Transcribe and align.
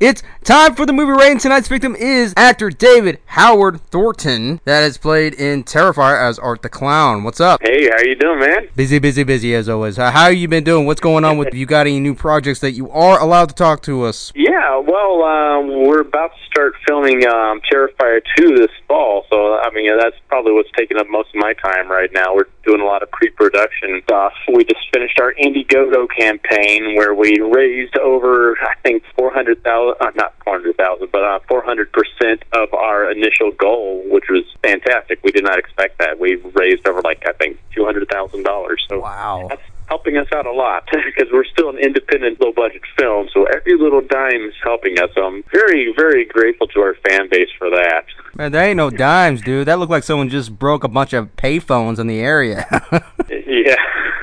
It's 0.00 0.22
time 0.44 0.76
for 0.76 0.86
the 0.86 0.92
movie 0.92 1.10
rating. 1.10 1.38
Tonight's 1.38 1.66
victim 1.66 1.96
is 1.96 2.32
actor 2.36 2.70
David 2.70 3.18
Howard 3.26 3.80
Thornton, 3.80 4.60
that 4.64 4.82
has 4.82 4.96
played 4.96 5.34
in 5.34 5.64
Terrifier 5.64 6.16
as 6.16 6.38
Art 6.38 6.62
the 6.62 6.68
Clown. 6.68 7.24
What's 7.24 7.40
up? 7.40 7.60
Hey, 7.64 7.88
how 7.90 8.00
you 8.02 8.14
doing, 8.14 8.38
man? 8.38 8.68
Busy, 8.76 9.00
busy, 9.00 9.24
busy 9.24 9.56
as 9.56 9.68
always. 9.68 9.96
How 9.96 10.28
you 10.28 10.46
been 10.46 10.62
doing? 10.62 10.86
What's 10.86 11.00
going 11.00 11.24
on 11.24 11.36
with 11.36 11.52
you? 11.52 11.66
Got 11.66 11.88
any 11.88 11.98
new 11.98 12.14
projects 12.14 12.60
that 12.60 12.72
you 12.72 12.88
are 12.90 13.20
allowed 13.20 13.48
to 13.48 13.56
talk 13.56 13.82
to 13.82 14.04
us? 14.04 14.32
Yeah, 14.36 14.78
well, 14.78 15.24
um, 15.24 15.66
we're 15.84 16.02
about 16.02 16.30
to 16.30 16.46
start 16.46 16.74
filming 16.86 17.26
um, 17.26 17.60
Terrifier 17.68 18.20
2 18.36 18.54
this 18.54 18.70
fall, 18.86 19.26
so 19.28 19.58
I 19.58 19.70
mean, 19.74 19.90
that's 19.98 20.16
probably 20.28 20.52
what's 20.52 20.70
taking 20.76 20.96
up 20.96 21.08
most 21.08 21.30
of 21.34 21.40
my 21.40 21.54
time 21.54 21.90
right 21.90 22.10
now. 22.12 22.36
We're 22.36 22.46
doing 22.64 22.80
a 22.80 22.84
lot 22.84 23.02
of 23.02 23.10
pre-production 23.10 24.00
stuff. 24.04 24.32
We 24.52 24.64
just 24.64 24.86
finished 24.92 25.18
our 25.20 25.34
Indiegogo 25.34 26.06
campaign 26.16 26.94
where 26.94 27.14
we 27.14 27.40
raised 27.40 27.96
over, 27.98 28.56
I 28.60 28.74
think, 28.82 29.02
400,000, 29.18 29.87
uh, 30.00 30.10
not 30.14 30.34
400,000, 30.44 31.08
but 31.12 31.22
uh, 31.22 31.38
400% 31.50 32.42
of 32.52 32.72
our 32.74 33.10
initial 33.10 33.50
goal, 33.52 34.02
which 34.10 34.24
was 34.30 34.44
fantastic. 34.62 35.20
We 35.24 35.32
did 35.32 35.44
not 35.44 35.58
expect 35.58 35.98
that. 35.98 36.18
We 36.18 36.36
raised 36.54 36.86
over, 36.86 37.00
like, 37.02 37.22
I 37.26 37.32
think, 37.32 37.58
$200,000. 37.76 38.76
So 38.88 39.00
Wow. 39.00 39.46
that's 39.48 39.62
helping 39.88 40.18
us 40.18 40.26
out 40.34 40.44
a 40.46 40.52
lot 40.52 40.84
because 40.92 41.32
we're 41.32 41.44
still 41.46 41.70
an 41.70 41.78
independent, 41.78 42.38
low 42.40 42.52
budget 42.52 42.82
film. 42.98 43.28
So 43.32 43.44
every 43.44 43.74
little 43.78 44.02
dime 44.02 44.42
is 44.48 44.54
helping 44.62 44.98
us. 44.98 45.08
So 45.14 45.24
I'm 45.24 45.42
very, 45.50 45.92
very 45.96 46.24
grateful 46.26 46.66
to 46.68 46.80
our 46.80 46.94
fan 47.08 47.28
base 47.30 47.48
for 47.58 47.70
that. 47.70 48.04
Man, 48.34 48.52
there 48.52 48.64
ain't 48.64 48.76
no 48.76 48.90
dimes, 48.90 49.40
dude. 49.40 49.66
That 49.66 49.78
looked 49.78 49.90
like 49.90 50.04
someone 50.04 50.28
just 50.28 50.58
broke 50.58 50.84
a 50.84 50.88
bunch 50.88 51.12
of 51.14 51.34
payphones 51.36 51.98
in 51.98 52.06
the 52.06 52.20
area. 52.20 52.66
Yeah. 53.50 53.76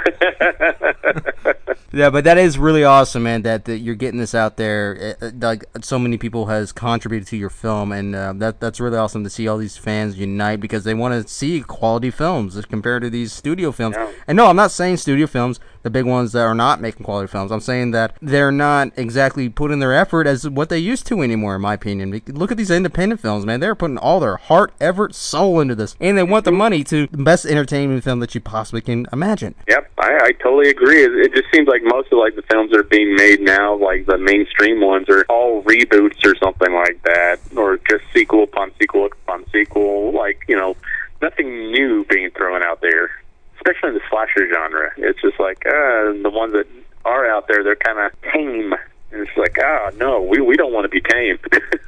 Yeah, 1.95 2.09
but 2.09 2.25
that 2.25 2.37
is 2.37 2.59
really 2.59 2.83
awesome, 2.83 3.23
man. 3.23 3.43
That, 3.43 3.63
that 3.65 3.77
you're 3.77 3.95
getting 3.95 4.19
this 4.19 4.35
out 4.35 4.57
there. 4.57 5.15
Uh, 5.21 5.27
uh, 5.27 5.31
Like 5.39 5.63
so 5.81 5.97
many 5.97 6.17
people 6.17 6.47
has 6.47 6.73
contributed 6.73 7.25
to 7.29 7.37
your 7.37 7.49
film, 7.49 7.93
and 7.93 8.13
uh, 8.13 8.33
that 8.35 8.59
that's 8.59 8.81
really 8.81 8.97
awesome 8.97 9.23
to 9.23 9.29
see 9.29 9.47
all 9.47 9.57
these 9.57 9.77
fans 9.77 10.17
unite 10.17 10.59
because 10.59 10.83
they 10.83 10.93
want 10.93 11.13
to 11.13 11.31
see 11.31 11.61
quality 11.61 12.11
films 12.11 12.57
as 12.57 12.65
compared 12.65 13.03
to 13.03 13.09
these 13.09 13.31
studio 13.31 13.71
films. 13.71 13.95
Yeah. 13.97 14.11
And 14.27 14.35
no, 14.35 14.47
I'm 14.47 14.57
not 14.57 14.71
saying 14.71 14.97
studio 14.97 15.25
films, 15.25 15.61
the 15.83 15.89
big 15.89 16.05
ones 16.05 16.33
that 16.33 16.41
are 16.41 16.53
not 16.53 16.81
making 16.81 17.05
quality 17.05 17.31
films. 17.31 17.49
I'm 17.49 17.61
saying 17.61 17.91
that 17.91 18.17
they're 18.21 18.51
not 18.51 18.91
exactly 18.97 19.47
putting 19.47 19.79
their 19.79 19.93
effort 19.93 20.27
as 20.27 20.49
what 20.49 20.67
they 20.67 20.79
used 20.79 21.07
to 21.07 21.21
anymore, 21.21 21.55
in 21.55 21.61
my 21.61 21.75
opinion. 21.75 22.21
Look 22.27 22.51
at 22.51 22.57
these 22.57 22.71
independent 22.71 23.21
films, 23.21 23.45
man. 23.45 23.61
They're 23.61 23.73
putting 23.73 23.97
all 23.99 24.19
their 24.19 24.35
heart, 24.35 24.73
effort, 24.81 25.15
soul 25.15 25.61
into 25.61 25.75
this, 25.75 25.95
and 26.01 26.17
they 26.17 26.23
want 26.23 26.43
the 26.43 26.51
money 26.51 26.83
to 26.85 27.07
the 27.07 27.23
best 27.23 27.45
entertainment 27.45 28.03
film 28.03 28.19
that 28.19 28.35
you 28.35 28.41
possibly 28.41 28.81
can 28.81 29.07
imagine. 29.13 29.55
Yep, 29.67 29.94
I, 30.05 30.25
I 30.25 30.31
totally 30.33 30.69
agree. 30.69 31.03
It, 31.03 31.11
it 31.13 31.33
just 31.33 31.47
seems 31.51 31.67
like 31.67 31.81
most 31.83 32.11
of 32.11 32.19
like 32.19 32.35
the 32.35 32.43
films 32.43 32.69
that 32.69 32.79
are 32.79 32.83
being 32.83 33.15
made 33.15 33.41
now, 33.41 33.75
like 33.75 34.05
the 34.05 34.19
mainstream 34.19 34.79
ones, 34.79 35.09
are 35.09 35.25
all 35.29 35.63
reboots 35.63 36.23
or 36.23 36.35
something 36.35 36.71
like 36.73 37.01
that, 37.03 37.39
or 37.57 37.79
just 37.89 38.03
sequel 38.13 38.43
upon 38.43 38.71
sequel 38.79 39.07
upon 39.07 39.45
sequel. 39.51 40.11
Like 40.11 40.43
you 40.47 40.55
know, 40.55 40.75
nothing 41.23 41.71
new 41.71 42.05
being 42.05 42.29
thrown 42.31 42.61
out 42.61 42.81
there, 42.81 43.09
especially 43.55 43.89
in 43.89 43.95
the 43.95 44.01
slasher 44.11 44.47
genre. 44.53 44.91
It's 44.97 45.19
just 45.21 45.39
like 45.39 45.65
uh, 45.65 46.13
the 46.21 46.31
ones 46.31 46.53
that 46.53 46.67
are 47.03 47.27
out 47.27 47.47
there, 47.47 47.63
they're 47.63 47.75
kind 47.75 47.99
of 47.99 48.11
tame. 48.31 48.73
And 49.11 49.27
it's 49.27 49.37
like, 49.37 49.57
ah, 49.59 49.89
no, 49.97 50.21
we 50.21 50.39
we 50.39 50.55
don't 50.55 50.71
want 50.71 50.85
to 50.85 50.89
be 50.89 51.01
tame. 51.01 51.39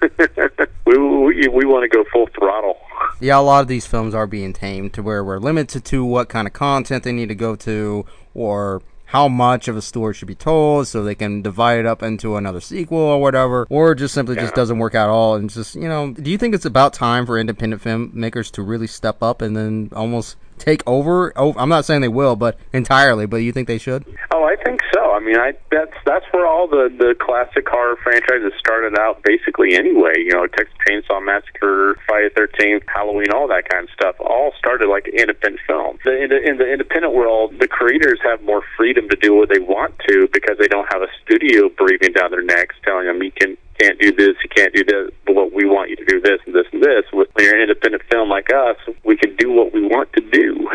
we 0.86 0.98
we, 0.98 1.48
we 1.50 1.66
want 1.66 1.84
to 1.84 1.95
go 1.95 2.04
full 2.12 2.28
throttle. 2.28 2.80
Yeah, 3.20 3.40
a 3.40 3.42
lot 3.42 3.62
of 3.62 3.68
these 3.68 3.88
films 3.88 4.14
are 4.14 4.28
being 4.28 4.54
tamed 4.54 4.94
to 4.94 5.02
where 5.02 5.23
we're 5.23 5.40
limited 5.40 5.84
to 5.86 6.06
what 6.06 6.30
kind 6.30 6.48
of 6.48 6.54
content 6.54 7.04
they 7.04 7.12
need 7.12 7.30
to 7.30 7.36
go 7.36 7.56
to 7.56 8.06
or 8.36 8.82
how 9.08 9.28
much 9.28 9.68
of 9.68 9.78
a 9.78 9.82
story 9.82 10.14
should 10.14 10.28
be 10.28 10.36
told 10.36 10.86
so 10.86 11.02
they 11.02 11.16
can 11.16 11.42
divide 11.42 11.80
it 11.80 11.86
up 11.86 12.04
into 12.04 12.36
another 12.36 12.60
sequel 12.60 12.98
or 12.98 13.22
whatever 13.22 13.66
or 13.70 13.95
just 13.95 14.14
simply 14.14 14.36
just 14.36 14.54
doesn't 14.54 14.80
work 14.80 14.94
out 14.94 15.08
at 15.08 15.12
all 15.12 15.36
and 15.36 15.50
just 15.50 15.76
you 15.76 15.88
know 15.88 16.12
do 16.12 16.30
you 16.30 16.38
think 16.38 16.54
it's 16.54 16.66
about 16.66 16.94
time 16.94 17.26
for 17.26 17.40
independent 17.40 17.82
filmmakers 17.82 18.52
to 18.52 18.62
really 18.62 18.86
step 18.86 19.23
up 19.23 19.42
and 19.42 19.56
then 19.56 19.90
almost 19.94 20.36
take 20.58 20.84
over? 20.86 21.32
Oh, 21.38 21.54
i'm 21.58 21.70
not 21.70 21.86
saying 21.86 22.02
they 22.02 22.10
will 22.10 22.36
but 22.36 22.60
entirely 22.73 23.26
but 23.26 23.38
you 23.38 23.54
think 23.54 23.67
they 23.70 23.78
should? 23.78 24.05
Oh, 24.32 24.44
I 24.44 24.58
think 24.58 24.82
so. 24.94 24.97
I 25.17 25.20
mean, 25.20 25.36
I 25.36 25.58
that's 25.72 25.98
that's 26.05 26.26
where 26.30 26.45
all 26.45 26.67
the 26.67 26.94
the 26.94 27.17
classic 27.17 27.66
horror 27.67 27.98
franchises 28.04 28.54
started 28.60 28.94
out, 29.00 29.23
basically. 29.23 29.73
Anyway, 29.73 30.14
you 30.22 30.30
know, 30.30 30.45
Texas 30.45 30.78
Chainsaw 30.86 31.26
Massacre, 31.26 31.98
Friday 32.05 32.30
Thirteenth, 32.38 32.83
Halloween, 32.86 33.33
all 33.33 33.48
that 33.48 33.67
kind 33.67 33.86
of 33.86 33.89
stuff, 33.98 34.16
all 34.20 34.54
started 34.60 34.89
like 34.89 35.08
independent 35.10 35.60
films. 35.66 35.98
The, 36.05 36.22
in, 36.22 36.30
the, 36.30 36.38
in 36.38 36.58
the 36.61 36.70
independent 36.72 37.16
world, 37.17 37.58
the 37.58 37.67
creators 37.67 38.20
have 38.22 38.44
more 38.44 38.61
freedom 38.78 39.10
to 39.10 39.16
do 39.16 39.33
what 39.33 39.50
they 39.50 39.58
want 39.58 39.98
to 40.08 40.30
because 40.32 40.61
they 40.61 40.67
don't 40.67 40.86
have 40.94 41.02
a 41.02 41.10
studio 41.26 41.70
breathing 41.73 42.14
down 42.14 42.30
their 42.30 42.45
necks, 42.45 42.76
telling 42.86 43.08
them 43.08 43.23
you 43.23 43.32
can 43.32 43.58
can't 43.82 43.98
do 43.99 44.11
this, 44.11 44.38
you 44.42 44.49
can't 44.54 44.73
do 44.73 44.84
this, 44.86 45.10
but 45.26 45.34
what 45.34 45.52
we 45.52 45.66
want 45.66 45.89
you 45.89 45.95
to 45.95 46.05
do 46.05 46.22
this 46.22 46.42
and 46.45 46.54
this 46.54 46.66
and 46.72 46.82
this. 46.82 47.05
With 47.11 47.30
an 47.38 47.61
independent 47.61 48.04
film 48.11 48.30
like 48.30 48.54
us, 48.54 48.78
we 49.04 49.17
can 49.17 49.36
do 49.36 49.52
what 49.52 49.73
we 49.73 49.82
want 49.82 50.14
to 50.14 50.22
do. 50.22 50.70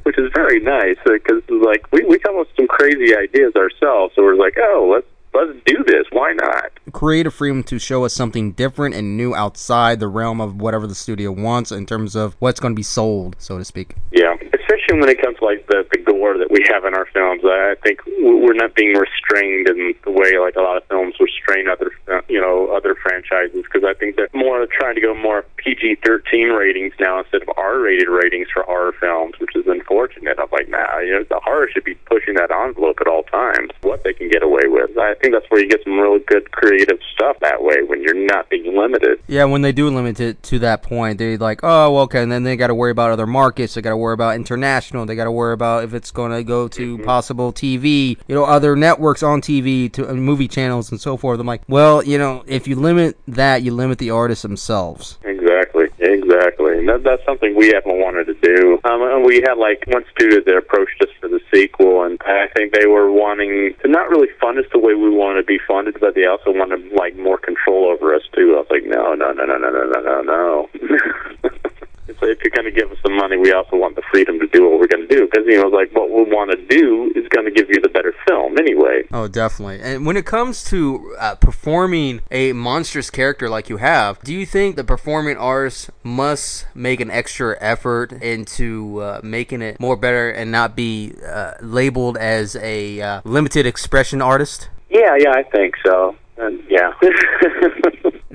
which 0.03 0.17
is 0.17 0.31
very 0.33 0.59
nice 0.59 0.97
uh, 1.05 1.13
because 1.13 1.41
like 1.49 1.91
we 1.91 2.03
we 2.05 2.19
come 2.19 2.35
crazy 2.75 3.15
ideas 3.15 3.53
ourselves. 3.55 4.13
So 4.15 4.23
we're 4.23 4.35
like, 4.35 4.57
oh, 4.59 4.91
let's 4.93 5.07
let's 5.33 5.57
do 5.65 5.83
this. 5.87 6.05
Why 6.11 6.33
not? 6.33 6.71
creative 6.91 7.33
freedom 7.33 7.61
to 7.61 7.77
show 7.77 8.05
us 8.05 8.13
something 8.13 8.53
different 8.53 8.95
and 8.95 9.17
new 9.17 9.35
outside 9.35 9.99
the 9.99 10.07
realm 10.07 10.39
of 10.39 10.61
whatever 10.61 10.87
the 10.87 10.95
studio 10.95 11.29
wants 11.29 11.71
in 11.73 11.85
terms 11.85 12.15
of 12.15 12.35
what's 12.39 12.59
going 12.59 12.73
to 12.73 12.75
be 12.75 12.83
sold 12.83 13.35
so 13.37 13.57
to 13.57 13.65
speak 13.65 13.95
Yeah, 14.13 14.33
especially 14.53 14.99
when 14.99 15.09
it 15.09 15.21
comes 15.21 15.37
to 15.39 15.45
like 15.45 15.67
the 15.67 15.85
the 15.91 15.99
gore 15.99 16.37
that 16.37 16.49
we 16.49 16.63
have 16.71 16.85
in 16.85 16.93
our 16.93 17.05
films. 17.07 17.41
I 17.43 17.75
think 17.83 17.99
we're 18.05 18.53
not 18.53 18.75
being 18.75 18.95
restrained 18.95 19.67
in 19.67 19.93
the 20.05 20.11
way 20.11 20.39
like 20.39 20.55
a 20.55 20.61
lot 20.61 20.77
of 20.77 20.85
films 20.87 21.15
restrain 21.19 21.67
other 21.67 21.91
uh, 22.07 22.21
you 22.27 22.39
know 22.39 22.75
other 22.75 22.95
franchises 22.95 23.63
because 23.63 23.83
I 23.83 23.93
think 23.93 24.15
that 24.17 24.33
more 24.33 24.65
trying 24.71 24.95
to 24.95 25.01
go 25.01 25.13
more 25.15 25.45
PG 25.57 25.97
thirteen 26.03 26.49
ratings 26.49 26.93
now 26.99 27.19
instead 27.19 27.41
of 27.41 27.49
R 27.57 27.79
rated 27.79 28.09
ratings 28.09 28.47
for 28.53 28.63
horror 28.63 28.93
films, 28.99 29.35
which 29.39 29.55
is 29.55 29.65
unfortunate. 29.67 30.37
I'm 30.39 30.47
like, 30.51 30.69
nah, 30.69 30.99
you 30.99 31.13
know, 31.13 31.23
the 31.23 31.39
horror 31.43 31.69
should 31.71 31.83
be 31.83 31.95
pushing 31.95 32.35
that 32.35 32.51
envelope 32.51 32.97
at 33.01 33.07
all 33.07 33.23
times. 33.23 33.71
What 33.81 34.03
they 34.03 34.13
can 34.13 34.29
get 34.29 34.43
away 34.43 34.63
with. 34.65 34.97
I 34.97 35.15
think 35.15 35.33
that's 35.33 35.45
where 35.49 35.61
you 35.61 35.69
get 35.69 35.83
some 35.83 35.97
really 35.99 36.19
good 36.19 36.51
creative 36.51 36.99
stuff 37.13 37.37
that 37.41 37.63
way 37.63 37.83
when 37.83 38.01
you're 38.01 38.13
not 38.15 38.49
being 38.49 38.77
limited. 38.77 39.19
Yeah, 39.27 39.45
when 39.45 39.61
they 39.61 39.71
do 39.71 39.89
limit 39.89 40.19
it 40.19 40.41
to 40.43 40.59
that 40.59 40.83
point, 40.83 41.17
they 41.17 41.37
like, 41.37 41.61
oh, 41.63 41.91
well, 41.91 42.03
okay, 42.03 42.21
and 42.21 42.31
then 42.31 42.43
they 42.43 42.55
got 42.55 42.67
to 42.67 42.75
worry 42.75 42.91
about 42.91 43.11
other 43.11 43.27
markets. 43.27 43.73
They 43.73 43.81
got 43.81 43.91
to 43.91 43.97
worry 43.97 44.13
about 44.13 44.35
international. 44.35 45.05
They 45.05 45.15
got 45.15 45.25
to 45.25 45.31
worry 45.31 45.53
about 45.53 45.83
if 45.83 45.93
it's 45.93 46.11
going 46.11 46.31
to 46.31 46.43
go 46.43 46.67
to 46.69 46.97
possible 46.99 47.51
TV, 47.51 48.17
you 48.27 48.35
know, 48.35 48.45
other 48.45 48.75
networks 48.75 49.23
on 49.23 49.41
TV, 49.41 49.91
to 49.93 50.13
movie 50.13 50.47
channels 50.47 50.91
and 50.91 50.99
so 50.99 51.17
forth. 51.17 51.39
I'm 51.39 51.47
like, 51.47 51.61
well, 51.67 51.94
you 52.03 52.17
know, 52.17 52.43
if 52.47 52.67
you 52.67 52.75
limit 52.75 53.17
that, 53.27 53.63
you 53.63 53.71
limit 53.71 53.97
the 53.97 54.11
artists 54.11 54.41
themselves. 54.41 55.17
Exactly, 55.23 55.85
exactly. 55.99 56.85
That, 56.85 57.01
that's 57.03 57.23
something 57.25 57.55
we 57.55 57.67
haven't 57.67 57.99
wanted 57.99 58.25
to 58.25 58.33
do. 58.35 58.79
Um, 58.83 59.01
and 59.01 59.25
we 59.25 59.43
had 59.47 59.57
like 59.57 59.83
one 59.87 60.03
studio 60.11 60.41
that 60.45 60.57
approached 60.57 61.01
us 61.01 61.09
for 61.19 61.27
the 61.27 61.39
sequel, 61.53 62.03
and 62.03 62.19
I 62.25 62.47
think 62.55 62.73
they 62.73 62.87
were 62.87 63.11
wanting 63.11 63.75
to 63.81 63.87
not 63.87 64.09
really 64.09 64.29
fund 64.41 64.57
us 64.59 64.65
the 64.71 64.79
way 64.79 64.93
we 64.93 65.09
want 65.09 65.37
to 65.37 65.43
be 65.43 65.59
funded, 65.67 65.97
but 65.99 66.15
they 66.15 66.25
also 66.25 66.51
wanted 66.51 66.91
like 66.91 67.15
more 67.15 67.37
control 67.37 67.85
over 67.85 68.13
us 68.13 68.23
too. 68.33 68.55
I 68.55 68.59
was 68.59 68.67
like, 68.69 68.85
no, 68.85 69.13
no, 69.13 69.31
no, 69.31 69.45
no, 69.45 69.57
no, 69.57 69.69
no, 69.69 70.01
no, 70.01 70.21
no, 70.21 70.69
like, 72.21 72.31
if 72.31 72.39
you're 72.43 72.51
going 72.51 72.65
to 72.65 72.71
give 72.71 72.91
us 72.91 72.97
the 73.03 73.09
money, 73.09 73.37
we 73.37 73.51
also 73.51 73.77
want 73.77 73.95
the 73.95 74.01
freedom 74.11 74.39
to 74.39 74.47
do 74.47 74.69
what 74.69 74.79
we're 74.79 74.87
going 74.87 75.07
to 75.07 75.15
do. 75.15 75.27
Because, 75.27 75.45
you 75.47 75.61
know, 75.61 75.67
like 75.67 75.93
what 75.93 76.09
we 76.09 76.23
want 76.23 76.51
to 76.51 76.57
do 76.67 77.11
is 77.15 77.27
going 77.29 77.45
to 77.45 77.51
give 77.51 77.69
you 77.69 77.79
the 77.81 77.89
better 77.89 78.13
film 78.27 78.57
anyway. 78.57 79.03
Oh, 79.11 79.27
definitely. 79.27 79.79
And 79.81 80.05
when 80.05 80.17
it 80.17 80.25
comes 80.25 80.63
to 80.65 81.15
uh, 81.19 81.35
performing 81.35 82.21
a 82.31 82.53
monstrous 82.53 83.09
character 83.09 83.49
like 83.49 83.69
you 83.69 83.77
have, 83.77 84.19
do 84.21 84.33
you 84.33 84.45
think 84.45 84.75
the 84.75 84.83
performing 84.83 85.37
artist 85.37 85.89
must 86.03 86.65
make 86.73 86.99
an 86.99 87.11
extra 87.11 87.57
effort 87.59 88.11
into 88.11 88.99
uh, 89.01 89.21
making 89.23 89.61
it 89.61 89.79
more 89.79 89.95
better 89.95 90.29
and 90.29 90.51
not 90.51 90.75
be 90.75 91.13
uh, 91.25 91.53
labeled 91.61 92.17
as 92.17 92.55
a 92.57 93.01
uh, 93.01 93.21
limited 93.23 93.65
expression 93.65 94.21
artist? 94.21 94.69
Yeah, 94.89 95.15
yeah, 95.17 95.31
I 95.31 95.43
think 95.43 95.75
so. 95.85 96.15
And 96.37 96.63
yeah. 96.69 96.91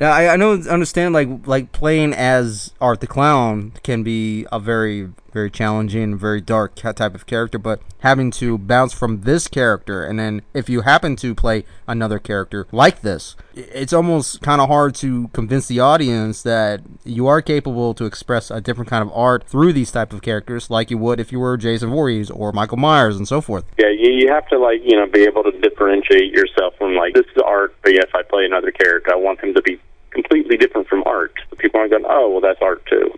Now, 0.00 0.12
I, 0.12 0.32
I 0.32 0.36
know, 0.36 0.52
understand, 0.52 1.12
like 1.12 1.28
like 1.46 1.72
playing 1.72 2.14
as 2.14 2.72
Art 2.80 3.00
the 3.00 3.06
Clown 3.06 3.72
can 3.82 4.02
be 4.02 4.46
a 4.50 4.58
very 4.58 5.10
very 5.30 5.50
challenging, 5.50 6.16
very 6.16 6.40
dark 6.40 6.74
type 6.74 7.14
of 7.14 7.26
character, 7.26 7.58
but 7.58 7.80
having 8.00 8.30
to 8.32 8.56
bounce 8.58 8.92
from 8.92 9.20
this 9.20 9.46
character, 9.46 10.02
and 10.02 10.18
then 10.18 10.40
if 10.54 10.70
you 10.70 10.80
happen 10.80 11.16
to 11.16 11.34
play 11.34 11.64
another 11.86 12.18
character 12.18 12.66
like 12.72 13.02
this, 13.02 13.36
it's 13.54 13.92
almost 13.92 14.40
kind 14.40 14.60
of 14.60 14.68
hard 14.68 14.94
to 14.96 15.28
convince 15.28 15.68
the 15.68 15.80
audience 15.80 16.42
that 16.42 16.80
you 17.04 17.26
are 17.26 17.42
capable 17.42 17.92
to 17.92 18.06
express 18.06 18.50
a 18.50 18.60
different 18.60 18.88
kind 18.88 19.02
of 19.02 19.12
art 19.14 19.46
through 19.46 19.72
these 19.72 19.92
type 19.92 20.14
of 20.14 20.22
characters, 20.22 20.70
like 20.70 20.90
you 20.90 20.96
would 20.96 21.20
if 21.20 21.30
you 21.30 21.38
were 21.38 21.58
Jason 21.58 21.90
Voorhees 21.90 22.30
or 22.30 22.52
Michael 22.52 22.78
Myers 22.78 23.18
and 23.18 23.28
so 23.28 23.42
forth. 23.42 23.64
Yeah, 23.78 23.90
you, 23.90 24.28
have 24.32 24.48
to 24.48 24.58
like 24.58 24.80
you 24.82 24.96
know 24.96 25.06
be 25.06 25.24
able 25.24 25.42
to 25.42 25.52
differentiate 25.60 26.32
yourself 26.32 26.74
from 26.78 26.94
like 26.94 27.12
this 27.12 27.26
is 27.26 27.42
art, 27.44 27.76
but 27.82 27.92
if 27.92 28.14
I 28.14 28.22
play 28.22 28.46
another 28.46 28.70
character, 28.70 29.12
I 29.12 29.16
want 29.16 29.40
them 29.40 29.52
to 29.54 29.62
be 29.62 29.78
completely 30.22 30.56
different 30.56 30.88
from 30.88 31.02
art. 31.06 31.34
People 31.58 31.80
aren't 31.80 31.92
going, 31.92 32.04
oh 32.08 32.30
well, 32.30 32.40
that's 32.40 32.60
art 32.62 32.84
too, 32.86 33.10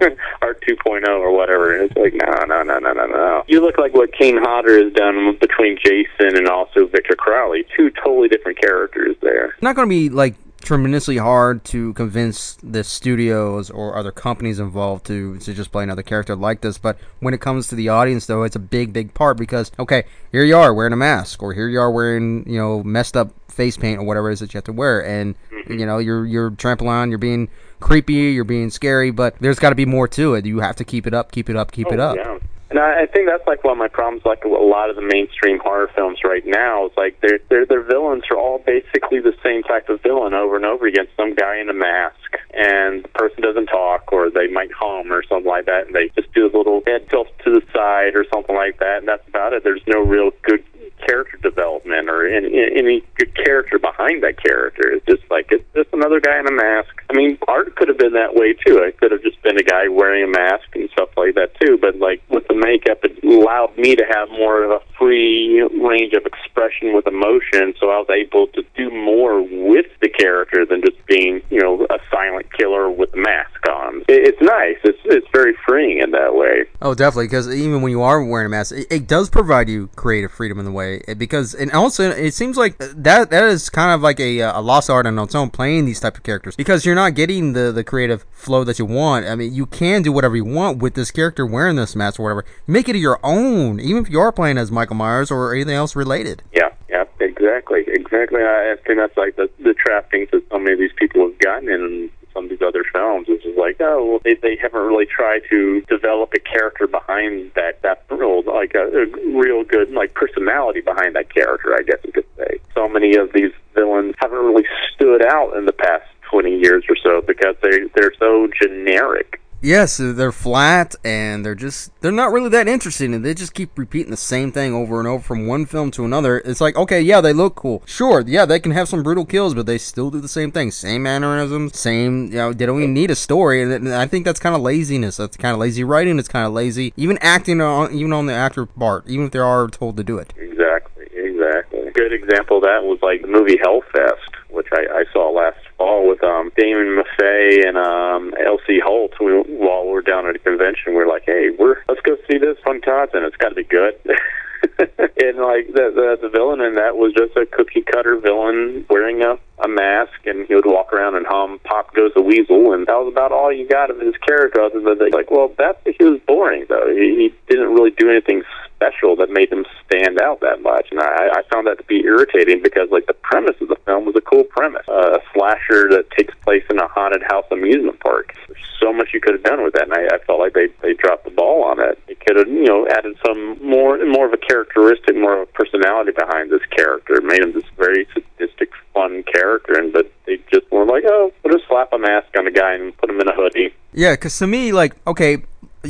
art 0.42 0.62
2.0 0.66 1.06
or 1.08 1.32
whatever. 1.32 1.74
And 1.74 1.90
it's 1.90 1.96
like 1.96 2.14
no, 2.14 2.44
no, 2.44 2.62
no, 2.62 2.78
no, 2.78 2.92
no, 2.92 3.06
no. 3.06 3.44
You 3.48 3.60
look 3.60 3.78
like 3.78 3.94
what 3.94 4.12
Kane 4.12 4.38
Hodder 4.38 4.84
has 4.84 4.92
done 4.92 5.36
between 5.40 5.78
Jason 5.82 6.36
and 6.36 6.48
also 6.48 6.86
Victor 6.86 7.16
Crowley, 7.16 7.64
two 7.76 7.90
totally 7.90 8.28
different 8.28 8.60
characters 8.60 9.16
there. 9.22 9.50
It's 9.50 9.62
not 9.62 9.76
going 9.76 9.88
to 9.88 9.90
be 9.90 10.08
like 10.08 10.34
tremendously 10.66 11.18
hard 11.18 11.64
to 11.64 11.92
convince 11.92 12.56
the 12.62 12.82
studios 12.82 13.70
or 13.70 13.96
other 13.96 14.10
companies 14.10 14.58
involved 14.58 15.06
to 15.06 15.38
to 15.38 15.54
just 15.54 15.70
play 15.70 15.84
another 15.84 16.02
character 16.02 16.34
like 16.34 16.60
this. 16.60 16.78
But 16.78 16.98
when 17.20 17.34
it 17.34 17.40
comes 17.40 17.68
to 17.68 17.74
the 17.74 17.88
audience, 17.88 18.26
though, 18.26 18.42
it's 18.42 18.56
a 18.56 18.60
big, 18.60 18.92
big 18.92 19.14
part 19.14 19.36
because 19.36 19.70
okay, 19.78 20.04
here 20.32 20.44
you 20.44 20.56
are 20.56 20.74
wearing 20.74 20.92
a 20.92 20.96
mask, 20.96 21.42
or 21.42 21.52
here 21.52 21.68
you 21.68 21.78
are 21.78 21.90
wearing 21.90 22.48
you 22.48 22.58
know 22.58 22.82
messed 22.82 23.16
up 23.16 23.32
face 23.50 23.76
paint 23.76 24.00
or 24.00 24.04
whatever 24.04 24.30
it 24.30 24.34
is 24.34 24.40
that 24.40 24.54
you 24.54 24.58
have 24.58 24.64
to 24.64 24.72
wear, 24.72 25.04
and. 25.04 25.34
You 25.68 25.86
know 25.86 25.98
you're 25.98 26.26
you're 26.26 26.50
trampling 26.50 26.90
on, 26.90 27.10
you're 27.10 27.18
being 27.18 27.48
creepy, 27.80 28.32
you're 28.32 28.44
being 28.44 28.70
scary, 28.70 29.10
but 29.10 29.36
there's 29.40 29.58
got 29.58 29.70
to 29.70 29.74
be 29.76 29.86
more 29.86 30.08
to 30.08 30.34
it. 30.34 30.46
You 30.46 30.60
have 30.60 30.76
to 30.76 30.84
keep 30.84 31.06
it 31.06 31.14
up, 31.14 31.32
keep 31.32 31.48
it 31.50 31.56
up, 31.56 31.72
keep 31.72 31.92
it 31.92 32.00
Oh, 32.00 32.10
up. 32.10 32.16
Yeah. 32.16 32.38
And 32.68 32.80
I, 32.80 33.02
I 33.02 33.06
think 33.06 33.28
that's 33.28 33.46
like 33.46 33.62
one 33.62 33.72
of 33.72 33.78
my 33.78 33.86
problems. 33.86 34.24
Like 34.24 34.44
a 34.44 34.48
lot 34.48 34.90
of 34.90 34.96
the 34.96 35.02
mainstream 35.02 35.60
horror 35.60 35.88
films 35.94 36.18
right 36.24 36.42
now, 36.44 36.86
is 36.86 36.92
like 36.96 37.20
their 37.20 37.38
their 37.48 37.64
their 37.64 37.82
villains 37.82 38.24
are 38.30 38.36
all 38.36 38.58
basically 38.58 39.20
the 39.20 39.34
same 39.42 39.62
type 39.62 39.88
of 39.88 40.02
villain 40.02 40.34
over 40.34 40.56
and 40.56 40.64
over 40.64 40.86
again. 40.86 41.06
Some 41.16 41.34
guy 41.34 41.58
in 41.60 41.68
a 41.68 41.72
mask, 41.74 42.18
and 42.52 43.04
the 43.04 43.08
person 43.08 43.40
doesn't 43.40 43.66
talk, 43.66 44.12
or 44.12 44.30
they 44.30 44.48
might 44.48 44.72
hum 44.72 45.12
or 45.12 45.22
something 45.28 45.46
like 45.48 45.66
that, 45.66 45.86
and 45.86 45.94
they 45.94 46.08
just 46.20 46.32
do 46.34 46.44
a 46.46 46.52
little 46.56 46.82
head 46.86 47.08
tilt 47.08 47.28
to 47.44 47.52
the 47.52 47.62
side 47.72 48.16
or 48.16 48.26
something 48.34 48.56
like 48.56 48.80
that, 48.80 48.98
and 48.98 49.06
that's 49.06 49.26
about 49.28 49.52
it. 49.52 49.62
There's 49.62 49.86
no 49.86 50.00
real 50.00 50.32
good 50.42 50.64
character 51.06 51.38
development 51.38 52.08
or 52.08 52.26
any, 52.26 52.50
any 52.76 53.02
good 53.16 53.34
character 53.34 53.78
behind 53.78 54.22
that 54.22 54.42
character. 54.42 54.90
It's 54.92 55.06
just 55.06 55.22
like 55.30 55.46
it's 55.50 55.64
just 55.74 55.88
another 55.92 56.20
guy 56.20 56.38
in 56.38 56.46
a 56.46 56.52
mask. 56.52 56.90
I 57.08 57.14
mean, 57.14 57.38
art 57.48 57.74
could 57.76 57.88
have 57.88 57.98
been 57.98 58.14
that 58.14 58.34
way 58.34 58.52
too. 58.52 58.78
It 58.78 58.98
could 58.98 59.12
have 59.12 59.22
just 59.22 59.40
been 59.42 59.58
a 59.58 59.62
guy 59.62 59.88
wearing 59.88 60.24
a 60.24 60.30
mask 60.30 60.74
and 60.74 60.88
stuff 60.90 61.10
like 61.16 61.34
that 61.34 61.58
too. 61.60 61.78
But 61.80 61.98
like 61.98 62.22
with 62.28 62.46
the 62.48 62.54
makeup, 62.54 63.04
it 63.04 63.22
allowed 63.26 63.76
me 63.76 63.96
to 63.96 64.04
have 64.08 64.30
more 64.30 64.62
of 64.62 64.70
a 64.70 64.80
free 64.98 65.60
range 65.80 66.12
of 66.14 66.24
expression 66.24 66.94
with 66.94 67.06
emotion, 67.06 67.74
so 67.78 67.90
I 67.90 67.98
was 67.98 68.10
able 68.10 68.46
to 68.48 68.62
do 68.76 68.90
more 68.90 69.42
with 69.42 69.86
the 70.00 70.08
character 70.08 70.64
than 70.64 70.80
just 70.82 71.04
being, 71.06 71.42
you 71.50 71.60
know, 71.60 71.86
a 71.90 71.98
silent 72.10 72.52
killer 72.52 72.90
with 72.90 73.12
a 73.14 73.18
mask 73.18 73.68
on. 73.68 74.04
It's 74.08 74.40
nice. 74.40 74.76
It's 74.84 74.98
it's 75.04 75.26
very 75.32 75.54
freeing 75.66 75.98
in 75.98 76.10
that 76.12 76.34
way. 76.34 76.64
Oh, 76.80 76.94
definitely, 76.94 77.26
because 77.26 77.52
even 77.54 77.82
when 77.82 77.90
you 77.90 78.02
are 78.02 78.22
wearing 78.22 78.46
a 78.46 78.50
mask, 78.50 78.72
it, 78.72 78.86
it 78.90 79.06
does 79.06 79.28
provide 79.28 79.68
you 79.68 79.88
creative 79.96 80.32
freedom 80.32 80.58
in 80.58 80.64
the 80.64 80.72
way. 80.72 81.02
Eh, 81.08 81.14
because 81.14 81.54
and 81.54 81.70
also, 81.72 82.10
it 82.10 82.32
seems 82.32 82.56
like 82.56 82.78
that 82.78 83.30
that 83.30 83.44
is 83.44 83.68
kind 83.68 83.92
of 83.92 84.02
like 84.02 84.20
a, 84.20 84.42
uh, 84.42 84.60
a 84.60 84.62
lost 84.62 84.88
art 84.90 85.06
on 85.06 85.18
its 85.18 85.34
own 85.34 85.50
playing 85.50 85.84
these 85.84 86.00
type 86.00 86.16
of 86.16 86.22
characters 86.22 86.56
because 86.56 86.86
you're 86.86 86.94
not 86.94 87.14
getting 87.14 87.52
the 87.52 87.72
the 87.72 87.84
creative 87.84 88.24
flow 88.30 88.64
that 88.64 88.78
you 88.78 88.84
want. 88.84 89.26
I 89.26 89.34
mean, 89.34 89.52
you 89.52 89.66
can 89.66 90.02
do 90.02 90.12
whatever 90.12 90.36
you 90.36 90.44
want 90.44 90.78
with 90.78 90.94
this 90.94 91.10
character 91.10 91.44
wearing 91.44 91.76
this 91.76 91.96
mask 91.96 92.20
or 92.20 92.24
whatever. 92.24 92.44
Make 92.66 92.88
it 92.88 92.96
your 92.96 93.15
own, 93.22 93.80
even 93.80 94.02
if 94.02 94.10
you 94.10 94.20
are 94.20 94.32
playing 94.32 94.58
as 94.58 94.70
Michael 94.70 94.96
Myers 94.96 95.30
or 95.30 95.54
anything 95.54 95.74
else 95.74 95.96
related. 95.96 96.42
Yeah, 96.52 96.70
yeah, 96.88 97.04
exactly, 97.20 97.84
exactly. 97.86 98.42
I 98.42 98.76
think 98.86 98.98
that's 98.98 99.16
like 99.16 99.36
the 99.36 99.50
the 99.58 99.74
trappings 99.74 100.30
that 100.32 100.42
so 100.50 100.58
many 100.58 100.72
of 100.72 100.78
these 100.78 100.92
people 100.98 101.26
have 101.28 101.38
gotten 101.38 101.68
in 101.68 102.10
some 102.36 102.44
of 102.44 102.50
these 102.50 102.62
other 102.62 102.84
films. 102.92 103.26
It's 103.28 103.42
just 103.42 103.58
like, 103.58 103.76
oh, 103.80 104.04
well, 104.04 104.20
they 104.22 104.34
they 104.34 104.56
haven't 104.60 104.82
really 104.82 105.06
tried 105.06 105.42
to 105.50 105.80
develop 105.82 106.32
a 106.34 106.38
character 106.38 106.86
behind 106.86 107.52
that 107.54 107.82
that 107.82 108.04
real 108.10 108.42
like 108.44 108.74
a, 108.74 108.84
a 108.86 109.06
real 109.36 109.64
good 109.64 109.90
like 109.90 110.14
personality 110.14 110.80
behind 110.80 111.16
that 111.16 111.32
character. 111.32 111.74
I 111.74 111.82
guess 111.82 111.98
you 112.04 112.12
could 112.12 112.26
say. 112.36 112.60
So 112.74 112.88
many 112.88 113.16
of 113.16 113.32
these 113.32 113.52
villains 113.74 114.14
haven't 114.20 114.38
really 114.38 114.66
stood 114.94 115.24
out 115.24 115.56
in 115.56 115.64
the 115.64 115.72
past 115.72 116.04
twenty 116.30 116.58
years 116.58 116.84
or 116.88 116.96
so 117.02 117.22
because 117.26 117.56
they 117.62 117.88
they're 117.94 118.14
so 118.18 118.48
generic. 118.60 119.40
Yes, 119.66 119.96
they're 119.96 120.30
flat 120.30 120.94
and 121.04 121.44
they're 121.44 121.56
just 121.56 121.90
they're 122.00 122.12
not 122.12 122.30
really 122.30 122.50
that 122.50 122.68
interesting 122.68 123.12
and 123.12 123.24
they 123.24 123.34
just 123.34 123.52
keep 123.52 123.76
repeating 123.76 124.12
the 124.12 124.16
same 124.16 124.52
thing 124.52 124.72
over 124.72 125.00
and 125.00 125.08
over 125.08 125.20
from 125.20 125.48
one 125.48 125.66
film 125.66 125.90
to 125.90 126.04
another. 126.04 126.38
It's 126.38 126.60
like, 126.60 126.76
okay, 126.76 127.00
yeah, 127.00 127.20
they 127.20 127.32
look 127.32 127.56
cool. 127.56 127.82
Sure, 127.84 128.22
yeah, 128.24 128.44
they 128.44 128.60
can 128.60 128.70
have 128.70 128.88
some 128.88 129.02
brutal 129.02 129.24
kills, 129.24 129.54
but 129.54 129.66
they 129.66 129.76
still 129.78 130.08
do 130.12 130.20
the 130.20 130.28
same 130.28 130.52
thing. 130.52 130.70
Same 130.70 131.02
mannerisms, 131.02 131.76
same, 131.76 132.26
you 132.26 132.36
know, 132.36 132.52
they 132.52 132.64
don't 132.64 132.80
even 132.80 132.94
need 132.94 133.10
a 133.10 133.16
story. 133.16 133.60
And 133.60 133.88
I 133.92 134.06
think 134.06 134.24
that's 134.24 134.38
kind 134.38 134.54
of 134.54 134.60
laziness. 134.60 135.16
That's 135.16 135.36
kind 135.36 135.52
of 135.52 135.58
lazy 135.58 135.82
writing, 135.82 136.20
it's 136.20 136.28
kind 136.28 136.46
of 136.46 136.52
lazy 136.52 136.92
even 136.96 137.18
acting 137.20 137.60
on 137.60 137.92
even 137.92 138.12
on 138.12 138.26
the 138.26 138.34
actor 138.34 138.66
part, 138.66 139.08
even 139.08 139.26
if 139.26 139.32
they 139.32 139.40
are 139.40 139.66
told 139.66 139.96
to 139.96 140.04
do 140.04 140.16
it. 140.18 140.32
Exactly, 140.36 141.06
exactly. 141.12 141.90
Good 141.92 142.12
example 142.12 142.58
of 142.58 142.62
that 142.62 142.84
was 142.84 143.00
like 143.02 143.20
the 143.20 143.26
movie 143.26 143.56
Hellfest, 143.56 144.30
which 144.48 144.68
I, 144.72 145.00
I 145.00 145.04
saw 145.12 145.28
last 145.32 145.58
fall 145.86 146.08
with 146.08 146.22
um, 146.24 146.50
Damon 146.56 146.98
Maffei 146.98 147.66
and 147.66 147.76
um, 147.78 148.34
Elsie 148.44 148.80
Holt. 148.82 149.12
We, 149.20 149.32
while 149.54 149.84
we 149.84 149.92
were 149.92 150.02
down 150.02 150.26
at 150.26 150.34
a 150.34 150.38
convention, 150.38 150.94
we 150.94 151.00
are 151.00 151.06
like, 151.06 151.22
"Hey, 151.26 151.50
we're 151.56 151.76
let's 151.88 152.00
go 152.02 152.16
see 152.28 152.38
this 152.38 152.58
Fun 152.64 152.80
and 152.84 153.24
it's 153.24 153.36
got 153.36 153.50
to 153.50 153.54
be 153.54 153.64
good." 153.64 153.94
and 154.78 155.38
like 155.38 155.68
the, 155.70 155.92
the 155.94 156.18
the 156.20 156.28
villain 156.28 156.60
in 156.60 156.74
that 156.74 156.96
was 156.96 157.12
just 157.14 157.36
a 157.36 157.46
cookie 157.46 157.82
cutter 157.82 158.18
villain 158.18 158.84
wearing 158.90 159.22
a 159.22 159.38
a 159.62 159.68
mask, 159.68 160.26
and 160.26 160.46
he 160.46 160.54
would 160.54 160.66
walk 160.66 160.92
around 160.92 161.14
and 161.14 161.26
hum 161.26 161.60
"Pop 161.62 161.94
Goes 161.94 162.10
the 162.14 162.22
Weasel," 162.22 162.72
and 162.72 162.86
that 162.86 162.98
was 162.98 163.12
about 163.12 163.30
all 163.30 163.52
you 163.52 163.68
got 163.68 163.90
of 163.90 164.00
his 164.00 164.16
character. 164.26 164.60
Other 164.60 164.80
than 164.80 165.10
like, 165.10 165.30
well, 165.30 165.52
that 165.58 165.80
he 165.84 166.04
was 166.04 166.18
boring 166.26 166.66
though. 166.68 166.90
He, 166.90 167.30
he 167.30 167.34
didn't 167.48 167.72
really 167.72 167.90
do 167.90 168.10
anything 168.10 168.42
special 168.76 169.16
that 169.16 169.30
made 169.30 169.50
him 169.50 169.64
stand 169.84 170.20
out 170.20 170.40
that 170.40 170.62
much, 170.62 170.88
and 170.90 171.00
I, 171.00 171.40
I 171.40 171.42
found 171.52 171.66
that 171.66 171.78
to 171.78 171.84
be 171.84 172.04
irritating 172.04 172.62
because 172.62 172.88
like 172.90 173.06
the 173.06 173.14
premise 173.14 173.56
of 173.60 173.68
the 173.68 173.76
film 173.84 174.04
was 174.04 174.14
a 174.16 174.20
cool 174.20 174.44
premise, 174.44 174.86
uh, 174.88 175.18
a 175.18 175.20
slasher 175.32 175.88
that 175.90 176.10
takes 176.16 176.34
place 176.44 176.64
in 176.70 176.78
a 176.78 176.86
haunted 176.88 177.22
house 177.24 177.46
amusement 177.50 177.98
park. 178.00 178.34
There's 178.46 178.60
so 178.78 178.92
much 178.92 179.08
you 179.12 179.20
could 179.20 179.34
have 179.34 179.42
done 179.42 179.64
with 179.64 179.72
that, 179.74 179.84
and 179.84 179.94
I, 179.94 180.14
I 180.14 180.18
felt 180.24 180.38
like 180.38 180.52
they 180.52 180.68
they 180.82 180.92
dropped 180.94 181.24
the 181.24 181.30
ball 181.30 181.64
on 181.64 181.80
it. 181.80 181.98
They 182.06 182.14
could 182.14 182.36
have 182.36 182.48
you 182.48 182.66
know 182.66 182.86
added 182.88 183.16
some 183.24 183.56
more 183.64 183.98
more 184.04 184.26
of 184.26 184.32
a 184.32 184.38
characteristic, 184.38 185.16
more 185.16 185.42
of 185.42 185.48
a 185.48 185.52
personality 185.52 186.12
behind 186.12 186.50
this 186.50 186.64
character, 186.70 187.20
made 187.22 187.40
him 187.40 187.52
this 187.52 187.64
very 187.76 188.06
sadistic, 188.12 188.70
fun 188.92 189.24
character, 189.32 189.78
and 189.78 189.92
but 189.92 190.12
they 190.26 190.38
just 190.52 190.70
were 190.70 190.84
like, 190.84 191.04
oh, 191.06 191.32
we'll 191.42 191.56
just 191.56 191.68
slap 191.68 191.92
a 191.92 191.98
mask 191.98 192.28
on 192.38 192.46
a 192.46 192.50
guy 192.50 192.74
and 192.74 192.96
put 192.98 193.08
him 193.08 193.20
in 193.20 193.28
a 193.28 193.34
hoodie. 193.34 193.72
Yeah, 193.92 194.12
because 194.12 194.36
to 194.38 194.46
me, 194.46 194.72
like, 194.72 194.94
okay, 195.06 195.38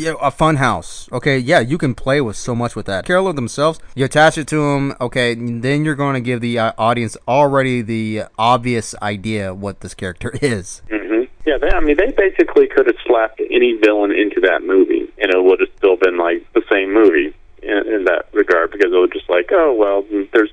know, 0.05 0.17
a 0.17 0.31
fun 0.31 0.57
house. 0.57 1.09
Okay, 1.13 1.39
yeah, 1.39 1.61
you 1.61 1.79
can 1.79 1.95
play 1.95 2.21
with 2.21 2.37
so 2.37 2.55
much 2.55 2.77
with 2.77 2.87
that. 2.87 3.07
Carol 3.07 3.33
themselves, 3.33 3.81
you 3.95 4.05
attach 4.05 4.39
it 4.39 4.47
to 4.49 4.57
them. 4.57 4.95
Okay, 5.01 5.35
then 5.35 5.85
you're 5.85 5.95
going 5.95 6.15
to 6.15 6.21
give 6.21 6.41
the 6.41 6.59
uh, 6.59 6.73
audience 6.79 7.17
already 7.27 7.83
the 7.83 8.25
obvious 8.39 8.95
idea 9.03 9.55
what 9.55 9.81
this 9.81 9.95
character 9.95 10.31
is. 10.43 10.83
hmm 10.91 11.25
Yeah, 11.47 11.59
they, 11.59 11.71
I 11.71 11.81
mean, 11.81 11.97
they 11.97 12.13
basically 12.13 12.67
could 12.69 12.87
have 12.87 12.97
slapped 13.07 13.41
any 13.41 13.75
villain 13.83 14.13
into 14.13 14.41
that 14.43 14.63
movie, 14.63 15.11
and 15.19 15.33
it 15.33 15.43
would 15.43 15.61
have 15.61 15.71
still 15.77 15.97
been 15.97 16.19
like 16.19 16.47
the 16.53 16.63
same 16.71 16.93
movie 16.93 17.35
in, 17.63 17.79
in 17.93 18.05
that 18.05 18.29
regard 18.33 18.71
because 18.71 18.93
it 18.93 18.97
was 18.97 19.11
just 19.13 19.29
like, 19.29 19.51
oh 19.53 19.73
well, 19.75 20.05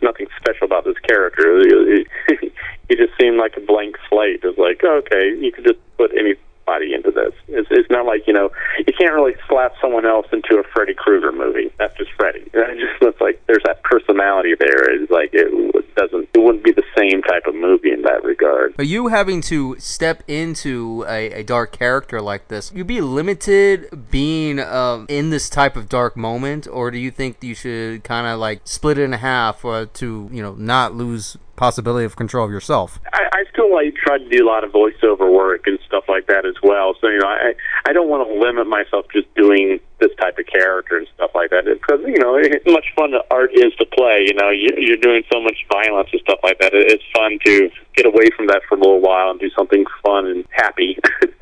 nothing 0.03 0.27
special 0.37 0.65
about 0.65 0.83
this 0.85 0.97
character. 1.07 1.59
He, 1.59 2.05
he, 2.27 2.51
he 2.89 2.95
just 2.95 3.13
seemed 3.19 3.37
like 3.37 3.55
a 3.57 3.61
blank 3.61 3.95
slate. 4.09 4.41
It's 4.43 4.57
like, 4.57 4.83
okay, 4.83 5.35
you 5.39 5.51
could 5.51 5.63
just 5.65 5.79
put 5.97 6.11
anybody 6.11 6.93
into 6.93 7.11
this. 7.11 7.33
It's, 7.47 7.67
it's 7.71 7.89
not 7.89 8.05
like 8.05 8.27
you 8.27 8.33
know, 8.33 8.51
you 8.77 8.93
can't 8.93 9.13
really 9.13 9.35
slap 9.47 9.73
someone 9.81 10.05
else 10.05 10.27
into 10.31 10.59
a 10.59 10.63
Freddy 10.73 10.93
Krueger 10.93 11.31
movie. 11.31 11.71
That's 11.79 11.95
just 11.97 12.11
Freddy. 12.11 12.43
It 12.53 12.79
just 12.79 13.01
looks 13.01 13.21
like 13.21 13.41
there's 13.47 13.63
that 13.65 13.81
personality 13.83 14.53
there. 14.59 14.91
It's 14.91 15.11
like 15.11 15.31
it 15.33 15.49
doesn't, 15.95 16.29
it 16.33 16.39
wouldn't 16.39 16.63
be 16.63 16.71
the 16.71 16.83
same 16.97 17.21
type 17.23 17.47
of 17.47 17.55
movie 17.55 17.91
in 17.91 18.01
that 18.03 18.23
regard. 18.23 18.72
You 18.83 19.07
having 19.07 19.41
to 19.43 19.77
step 19.79 20.23
into 20.27 21.05
a, 21.07 21.31
a 21.31 21.43
dark 21.43 21.71
character 21.71 22.21
like 22.21 22.47
this, 22.47 22.71
you'd 22.73 22.87
be 22.87 23.01
limited 23.01 24.09
being 24.11 24.59
um, 24.59 25.05
in 25.09 25.29
this 25.29 25.49
type 25.49 25.75
of 25.75 25.89
dark 25.89 26.15
moment, 26.15 26.67
or 26.67 26.91
do 26.91 26.97
you 26.97 27.11
think 27.11 27.37
you 27.41 27.55
should 27.55 28.03
kind 28.03 28.27
of 28.27 28.39
like 28.39 28.61
split 28.65 28.97
it 28.97 29.03
in 29.03 29.13
half 29.13 29.61
to 29.61 30.29
you 30.31 30.41
know 30.41 30.53
not 30.55 30.93
lose 30.93 31.37
possibility 31.55 32.05
of 32.05 32.15
control 32.15 32.45
of 32.45 32.51
yourself? 32.51 32.99
I, 33.13 33.23
I 33.31 33.43
still 33.51 33.71
like 33.71 33.95
try 33.95 34.17
to 34.17 34.29
do 34.29 34.45
a 34.45 34.47
lot 34.47 34.63
of 34.63 34.71
voiceover 34.71 35.31
work 35.31 35.67
and 35.67 35.79
stuff 35.85 36.05
like 36.07 36.27
that 36.27 36.45
as 36.45 36.55
well. 36.63 36.95
So 36.99 37.07
you 37.07 37.19
know, 37.19 37.27
I 37.27 37.53
I 37.85 37.93
don't 37.93 38.09
want 38.09 38.27
to 38.27 38.33
limit 38.39 38.67
myself 38.67 39.05
just 39.13 39.33
doing 39.35 39.79
this 39.99 40.11
type 40.19 40.37
of 40.37 40.45
character 40.45 40.97
and 40.97 41.07
stuff 41.15 41.31
like 41.35 41.49
that 41.51 41.65
because 41.65 42.01
you 42.05 42.19
know, 42.19 42.35
it, 42.35 42.61
much 42.65 42.85
fun 42.95 43.11
the 43.11 43.23
art 43.31 43.51
is 43.53 43.73
to 43.75 43.85
play. 43.85 44.25
You 44.27 44.33
know, 44.35 44.49
you, 44.49 44.69
you're 44.77 44.97
doing 44.97 45.23
so 45.31 45.41
much 45.41 45.57
violence 45.71 46.09
and 46.11 46.21
stuff 46.21 46.39
like 46.43 46.59
that. 46.59 46.73
It, 46.73 46.91
it's 46.91 47.03
fun 47.13 47.39
to 47.45 47.69
get 47.95 48.05
away 48.05 48.29
from 48.35 48.47
that 48.47 48.61
for 48.67 48.75
a 48.75 48.79
little 48.79 49.01
while 49.01 49.31
and 49.31 49.39
do 49.39 49.49
something 49.55 49.85
fun 50.03 50.25
and 50.27 50.45
happy. 50.51 50.97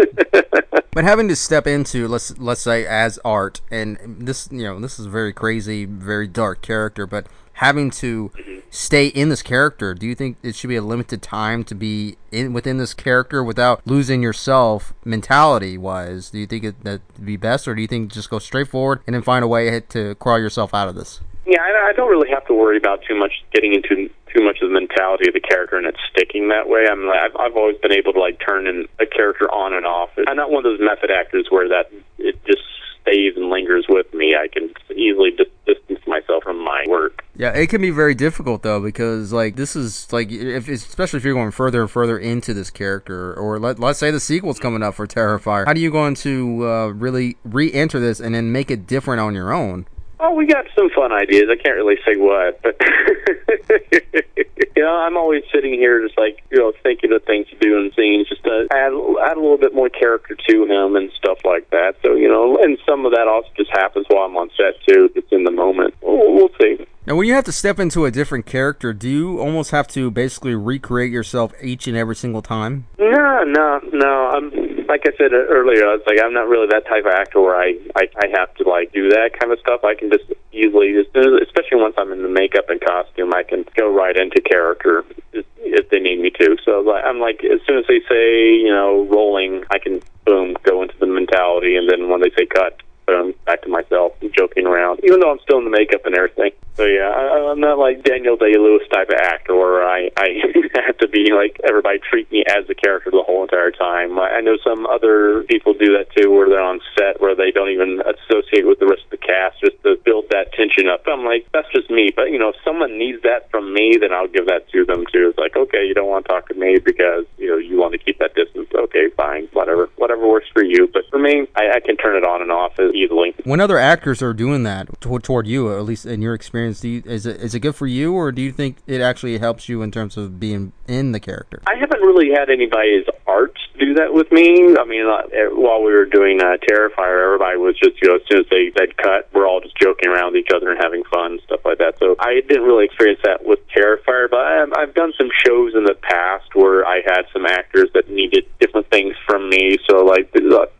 But 0.93 1.05
having 1.05 1.29
to 1.29 1.37
step 1.37 1.67
into 1.67 2.07
let's 2.09 2.37
let's 2.37 2.61
say 2.61 2.85
as 2.85 3.17
art, 3.23 3.61
and 3.71 3.97
this 4.19 4.49
you 4.51 4.63
know 4.63 4.79
this 4.79 4.99
is 4.99 5.05
a 5.05 5.09
very 5.09 5.31
crazy, 5.31 5.85
very 5.85 6.27
dark 6.27 6.61
character, 6.61 7.07
but 7.07 7.27
having 7.61 7.91
to 7.91 8.29
mm-hmm. 8.29 8.59
stay 8.71 9.05
in 9.07 9.29
this 9.29 9.43
character, 9.43 9.93
do 9.93 10.07
you 10.07 10.15
think 10.15 10.37
it 10.41 10.55
should 10.55 10.67
be 10.67 10.75
a 10.75 10.81
limited 10.81 11.21
time 11.21 11.63
to 11.63 11.75
be 11.75 12.17
in 12.31 12.53
within 12.53 12.77
this 12.77 12.93
character 12.93 13.43
without 13.43 13.81
losing 13.85 14.21
yourself 14.21 14.93
mentality 15.05 15.77
wise? 15.77 16.31
Do 16.31 16.39
you 16.39 16.47
think 16.47 16.63
it 16.63 16.83
that 16.83 17.01
would 17.15 17.25
be 17.25 17.37
best, 17.37 17.67
or 17.67 17.75
do 17.75 17.81
you 17.81 17.87
think 17.87 18.11
just 18.11 18.29
go 18.29 18.39
straight 18.39 18.67
forward 18.67 19.01
and 19.05 19.13
then 19.13 19.21
find 19.21 19.45
a 19.45 19.47
way 19.47 19.79
to 19.79 20.15
crawl 20.15 20.39
yourself 20.39 20.73
out 20.73 20.89
of 20.89 20.95
this? 20.95 21.21
Yeah, 21.45 21.61
I, 21.61 21.89
I 21.89 21.93
don't 21.93 22.09
really 22.09 22.29
have 22.29 22.45
to 22.47 22.53
worry 22.53 22.77
about 22.77 23.01
too 23.07 23.15
much 23.15 23.31
getting 23.53 23.73
into 23.73 24.09
too 24.33 24.43
much 24.43 24.57
of 24.61 24.69
the 24.69 24.73
mentality 24.73 25.27
of 25.27 25.33
the 25.33 25.41
character 25.41 25.77
and 25.77 25.85
it's 25.85 25.99
sticking 26.09 26.49
that 26.49 26.67
way. 26.67 26.87
I'm 26.89 27.09
I've, 27.09 27.35
I've 27.37 27.55
always 27.55 27.77
been 27.77 27.91
able 27.91 28.13
to 28.13 28.19
like 28.19 28.39
turn 28.39 28.65
in 28.65 28.87
a 28.99 29.05
character 29.05 29.45
on 29.51 29.73
and 29.73 29.85
off. 29.85 30.09
I'm 30.27 30.37
not 30.37 30.49
one 30.49 30.65
of 30.65 30.71
those 30.71 30.79
method 30.81 31.11
actors 31.11 31.47
where 31.49 31.67
that 31.69 31.91
it 32.17 32.43
just 32.45 32.63
stays 33.01 33.33
and 33.35 33.49
lingers 33.49 33.85
with 33.89 34.13
me. 34.13 34.35
I 34.35 34.47
can 34.47 34.73
easily 34.95 35.31
dis- 35.31 35.47
distance 35.65 35.99
myself 36.07 36.43
from 36.43 36.63
my 36.63 36.85
work. 36.87 37.23
Yeah, 37.35 37.51
it 37.51 37.67
can 37.67 37.81
be 37.81 37.89
very 37.89 38.15
difficult 38.15 38.63
though 38.63 38.79
because 38.79 39.33
like 39.33 39.55
this 39.55 39.75
is 39.75 40.11
like 40.11 40.31
if 40.31 40.67
especially 40.67 41.17
if 41.17 41.23
you're 41.23 41.33
going 41.33 41.51
further 41.51 41.81
and 41.81 41.91
further 41.91 42.17
into 42.17 42.53
this 42.53 42.69
character, 42.69 43.33
or 43.33 43.59
let 43.59 43.79
let's 43.79 43.99
say 43.99 44.11
the 44.11 44.19
sequel's 44.19 44.59
coming 44.59 44.83
up 44.83 44.95
for 44.95 45.07
Terrifier. 45.07 45.65
How 45.65 45.73
do 45.73 45.81
you 45.81 45.91
going 45.91 46.15
to 46.15 46.67
uh, 46.67 46.87
really 46.87 47.37
re-enter 47.43 47.99
this 47.99 48.19
and 48.19 48.35
then 48.35 48.51
make 48.51 48.69
it 48.69 48.87
different 48.87 49.21
on 49.21 49.33
your 49.33 49.53
own? 49.53 49.85
Oh, 50.23 50.35
we 50.35 50.45
got 50.45 50.65
some 50.75 50.91
fun 50.91 51.11
ideas. 51.11 51.49
I 51.49 51.55
can't 51.55 51.75
really 51.75 51.97
say 52.05 52.15
what, 52.15 52.61
but 52.61 52.75
you 54.75 54.83
know, 54.83 54.95
I'm 54.95 55.17
always 55.17 55.41
sitting 55.51 55.73
here 55.73 56.05
just 56.05 56.15
like 56.15 56.43
you 56.51 56.59
know 56.59 56.73
thinking 56.83 57.11
of 57.11 57.23
things 57.23 57.47
to 57.49 57.57
do 57.57 57.79
in 57.79 57.91
scenes, 57.97 58.29
just 58.29 58.43
to 58.43 58.67
add 58.71 58.93
add 59.25 59.37
a 59.37 59.41
little 59.41 59.57
bit 59.57 59.73
more 59.73 59.89
character 59.89 60.35
to 60.35 60.65
him 60.65 60.95
and 60.95 61.11
stuff 61.17 61.39
like 61.43 61.67
that. 61.71 61.95
So 62.05 62.13
you 62.13 62.27
know, 62.27 62.55
and 62.61 62.77
some 62.87 63.03
of 63.07 63.13
that 63.13 63.27
also 63.27 63.49
just 63.57 63.71
happens 63.71 64.05
while 64.09 64.25
I'm 64.25 64.37
on 64.37 64.51
set 64.55 64.75
too. 64.87 65.09
It's 65.15 65.31
in 65.31 65.43
the 65.43 65.51
moment. 65.51 65.95
We'll, 66.03 66.33
we'll 66.35 66.51
see. 66.61 66.85
Now, 67.07 67.15
when 67.15 67.27
you 67.27 67.33
have 67.33 67.45
to 67.45 67.51
step 67.51 67.79
into 67.79 68.05
a 68.05 68.11
different 68.11 68.45
character, 68.45 68.93
do 68.93 69.09
you 69.09 69.39
almost 69.39 69.71
have 69.71 69.87
to 69.89 70.11
basically 70.11 70.53
recreate 70.53 71.11
yourself 71.11 71.51
each 71.59 71.87
and 71.87 71.97
every 71.97 72.15
single 72.15 72.43
time? 72.43 72.85
No, 72.99 73.43
no, 73.43 73.79
no. 73.91 74.29
I'm 74.29 74.51
like 74.91 75.07
I 75.07 75.15
said 75.15 75.31
uh, 75.31 75.47
earlier. 75.47 75.87
I 75.87 75.95
was 75.95 76.03
like, 76.05 76.19
I'm 76.19 76.33
not 76.33 76.51
really 76.51 76.67
that 76.67 76.85
type 76.85 77.07
of 77.07 77.15
actor 77.15 77.39
where 77.39 77.55
I 77.55 77.79
I, 77.95 78.11
I 78.19 78.27
have 78.35 78.53
to 78.55 78.67
like 78.67 78.91
do 78.91 79.07
that 79.15 79.39
kind 79.39 79.51
of 79.53 79.59
stuff. 79.59 79.85
I 79.87 79.95
can 79.95 80.11
just 80.11 80.27
easily, 80.51 80.91
just 80.91 81.15
especially 81.15 81.79
once 81.79 81.95
I'm 81.97 82.11
in 82.11 82.21
the 82.21 82.29
makeup 82.29 82.67
and 82.67 82.79
costume, 82.81 83.33
I 83.33 83.43
can 83.43 83.63
go 83.77 83.87
right 83.87 84.15
into 84.15 84.41
character 84.41 85.05
if 85.31 85.87
they 85.89 85.99
need 85.99 86.19
me 86.19 86.29
to. 86.31 86.57
So 86.65 86.91
I'm 86.91 87.19
like, 87.19 87.39
as 87.45 87.63
soon 87.65 87.79
as 87.79 87.85
they 87.87 88.01
say, 88.09 88.51
you 88.51 88.69
know, 88.69 89.07
rolling, 89.07 89.63
I 89.71 89.79
can 89.79 90.01
boom 90.25 90.57
go 90.63 90.83
into 90.83 90.95
the 90.99 91.07
mentality, 91.07 91.77
and 91.77 91.89
then 91.89 92.09
when 92.09 92.19
they 92.19 92.31
say 92.37 92.45
cut, 92.45 92.83
boom 93.11 93.33
back 93.45 93.61
to 93.63 93.69
myself, 93.69 94.13
joking 94.31 94.65
around, 94.65 95.01
even 95.03 95.19
though 95.19 95.31
I'm 95.31 95.39
still 95.43 95.57
in 95.57 95.65
the 95.65 95.69
makeup 95.69 96.05
and 96.05 96.15
everything. 96.15 96.51
So 96.75 96.85
yeah, 96.85 97.11
I, 97.11 97.51
I'm 97.51 97.59
not 97.59 97.77
like 97.77 98.03
Daniel 98.03 98.37
Day 98.37 98.55
Lewis 98.55 98.87
type 98.91 99.09
of 99.09 99.19
actor 99.19 99.55
where 99.55 99.83
I 99.83 100.09
I 100.17 100.39
have 100.85 100.97
to 100.99 101.07
be 101.07 101.31
like 101.33 101.59
everybody 101.67 101.99
treat 101.99 102.31
me 102.31 102.43
as 102.47 102.65
the 102.67 102.75
character 102.75 103.11
the 103.11 103.23
whole 103.23 103.43
entire 103.43 103.71
time. 103.71 104.17
I 104.17 104.39
know 104.39 104.57
some 104.63 104.85
other 104.87 105.43
people 105.43 105.73
do 105.73 105.97
that 105.97 106.07
too, 106.15 106.31
where 106.31 106.47
they're 106.47 106.63
on 106.63 106.79
set 106.97 107.19
where 107.19 107.35
they 107.35 107.51
don't 107.51 107.69
even 107.69 108.01
associate 108.01 108.65
with 108.65 108.79
the 108.79 108.87
rest 108.87 109.03
of 109.03 109.11
the 109.11 109.17
cast 109.17 109.59
just 109.59 109.81
to 109.83 109.99
build 110.05 110.25
that 110.31 110.53
tension 110.53 110.87
up. 110.87 111.03
I'm 111.07 111.25
like, 111.25 111.47
that's 111.53 111.67
just 111.73 111.89
me. 111.89 112.11
But 112.15 112.31
you 112.31 112.39
know, 112.39 112.49
if 112.49 112.55
someone 112.63 112.97
needs 112.97 113.21
that 113.23 113.51
from 113.51 113.73
me, 113.73 113.97
then 113.99 114.13
I'll 114.13 114.31
give 114.31 114.47
that 114.47 114.69
to 114.71 114.85
them 114.85 115.05
too. 115.11 115.29
It's 115.29 115.37
like, 115.37 115.55
okay, 115.57 115.85
you 115.85 115.93
don't 115.93 116.07
want 116.07 116.25
to 116.25 116.31
talk 116.31 116.47
to 116.49 116.55
me 116.55 116.79
because 116.79 117.25
you 117.37 117.49
know 117.49 117.57
you 117.57 117.77
want 117.77 117.91
to 117.93 117.99
keep 117.99 118.19
that 118.19 118.33
distance. 118.33 118.69
Okay, 118.73 119.09
fine, 119.17 119.49
whatever, 119.51 119.89
whatever 119.97 120.25
works 120.27 120.47
for 120.53 120.60
you. 120.71 120.89
But 120.91 121.03
for 121.09 121.19
me, 121.19 121.47
I, 121.55 121.71
I 121.75 121.79
can 121.79 121.97
turn 121.97 122.15
it 122.15 122.25
on 122.25 122.41
and 122.41 122.51
off 122.51 122.79
easily. 122.79 123.35
When 123.43 123.59
other 123.59 123.77
actors 123.77 124.21
are 124.21 124.33
doing 124.33 124.63
that 124.63 125.01
toward 125.01 125.47
you, 125.47 125.75
at 125.77 125.85
least 125.85 126.05
in 126.05 126.21
your 126.21 126.33
experience 126.33 126.83
you, 126.83 127.03
is 127.05 127.25
it 127.25 127.41
is 127.41 127.53
it 127.53 127.59
good 127.59 127.75
for 127.75 127.87
you, 127.87 128.13
or 128.13 128.31
do 128.31 128.41
you 128.41 128.51
think 128.51 128.77
it 128.87 129.01
actually 129.01 129.37
helps 129.37 129.69
you 129.69 129.81
in 129.81 129.91
terms 129.91 130.17
of 130.17 130.39
being 130.39 130.73
in 130.87 131.11
the 131.11 131.19
character? 131.19 131.61
I 131.67 131.75
haven't 131.79 132.01
really 132.01 132.31
had 132.31 132.49
anybody's 132.49 133.05
art 133.27 133.57
do 133.81 133.95
that 133.95 134.13
with 134.13 134.31
me. 134.31 134.77
I 134.77 134.85
mean, 134.85 135.09
uh, 135.09 135.25
eh, 135.33 135.49
while 135.49 135.81
we 135.81 135.91
were 135.91 136.05
doing 136.05 136.39
uh, 136.39 136.61
Terrifier, 136.61 137.25
everybody 137.25 137.57
was 137.57 137.73
just 137.81 137.97
you 138.01 138.09
know 138.09 138.21
as 138.21 138.21
soon 138.29 138.45
as 138.45 138.49
they 138.53 138.69
they'd 138.77 138.95
cut, 138.95 139.27
we're 139.33 139.47
all 139.47 139.59
just 139.59 139.75
joking 139.81 140.09
around 140.09 140.33
with 140.33 140.45
each 140.45 140.53
other 140.53 140.71
and 140.71 140.79
having 140.81 141.03
fun 141.09 141.33
and 141.33 141.41
stuff 141.41 141.61
like 141.65 141.79
that. 141.79 141.97
So 141.97 142.15
I 142.19 142.41
didn't 142.47 142.63
really 142.63 142.85
experience 142.85 143.19
that 143.23 143.43
with 143.43 143.59
Terrifier, 143.73 144.29
but 144.29 144.39
I, 144.39 144.65
I've 144.77 144.93
done 144.93 145.13
some 145.17 145.29
shows 145.33 145.73
in 145.73 145.83
the 145.83 145.97
past 145.97 146.53
where 146.53 146.85
I 146.85 147.01
had 147.01 147.25
some 147.33 147.45
actors 147.45 147.89
that 147.93 148.09
needed 148.09 148.45
different 148.59 148.89
things 148.89 149.15
from 149.25 149.49
me. 149.49 149.77
So 149.89 150.05
like 150.05 150.31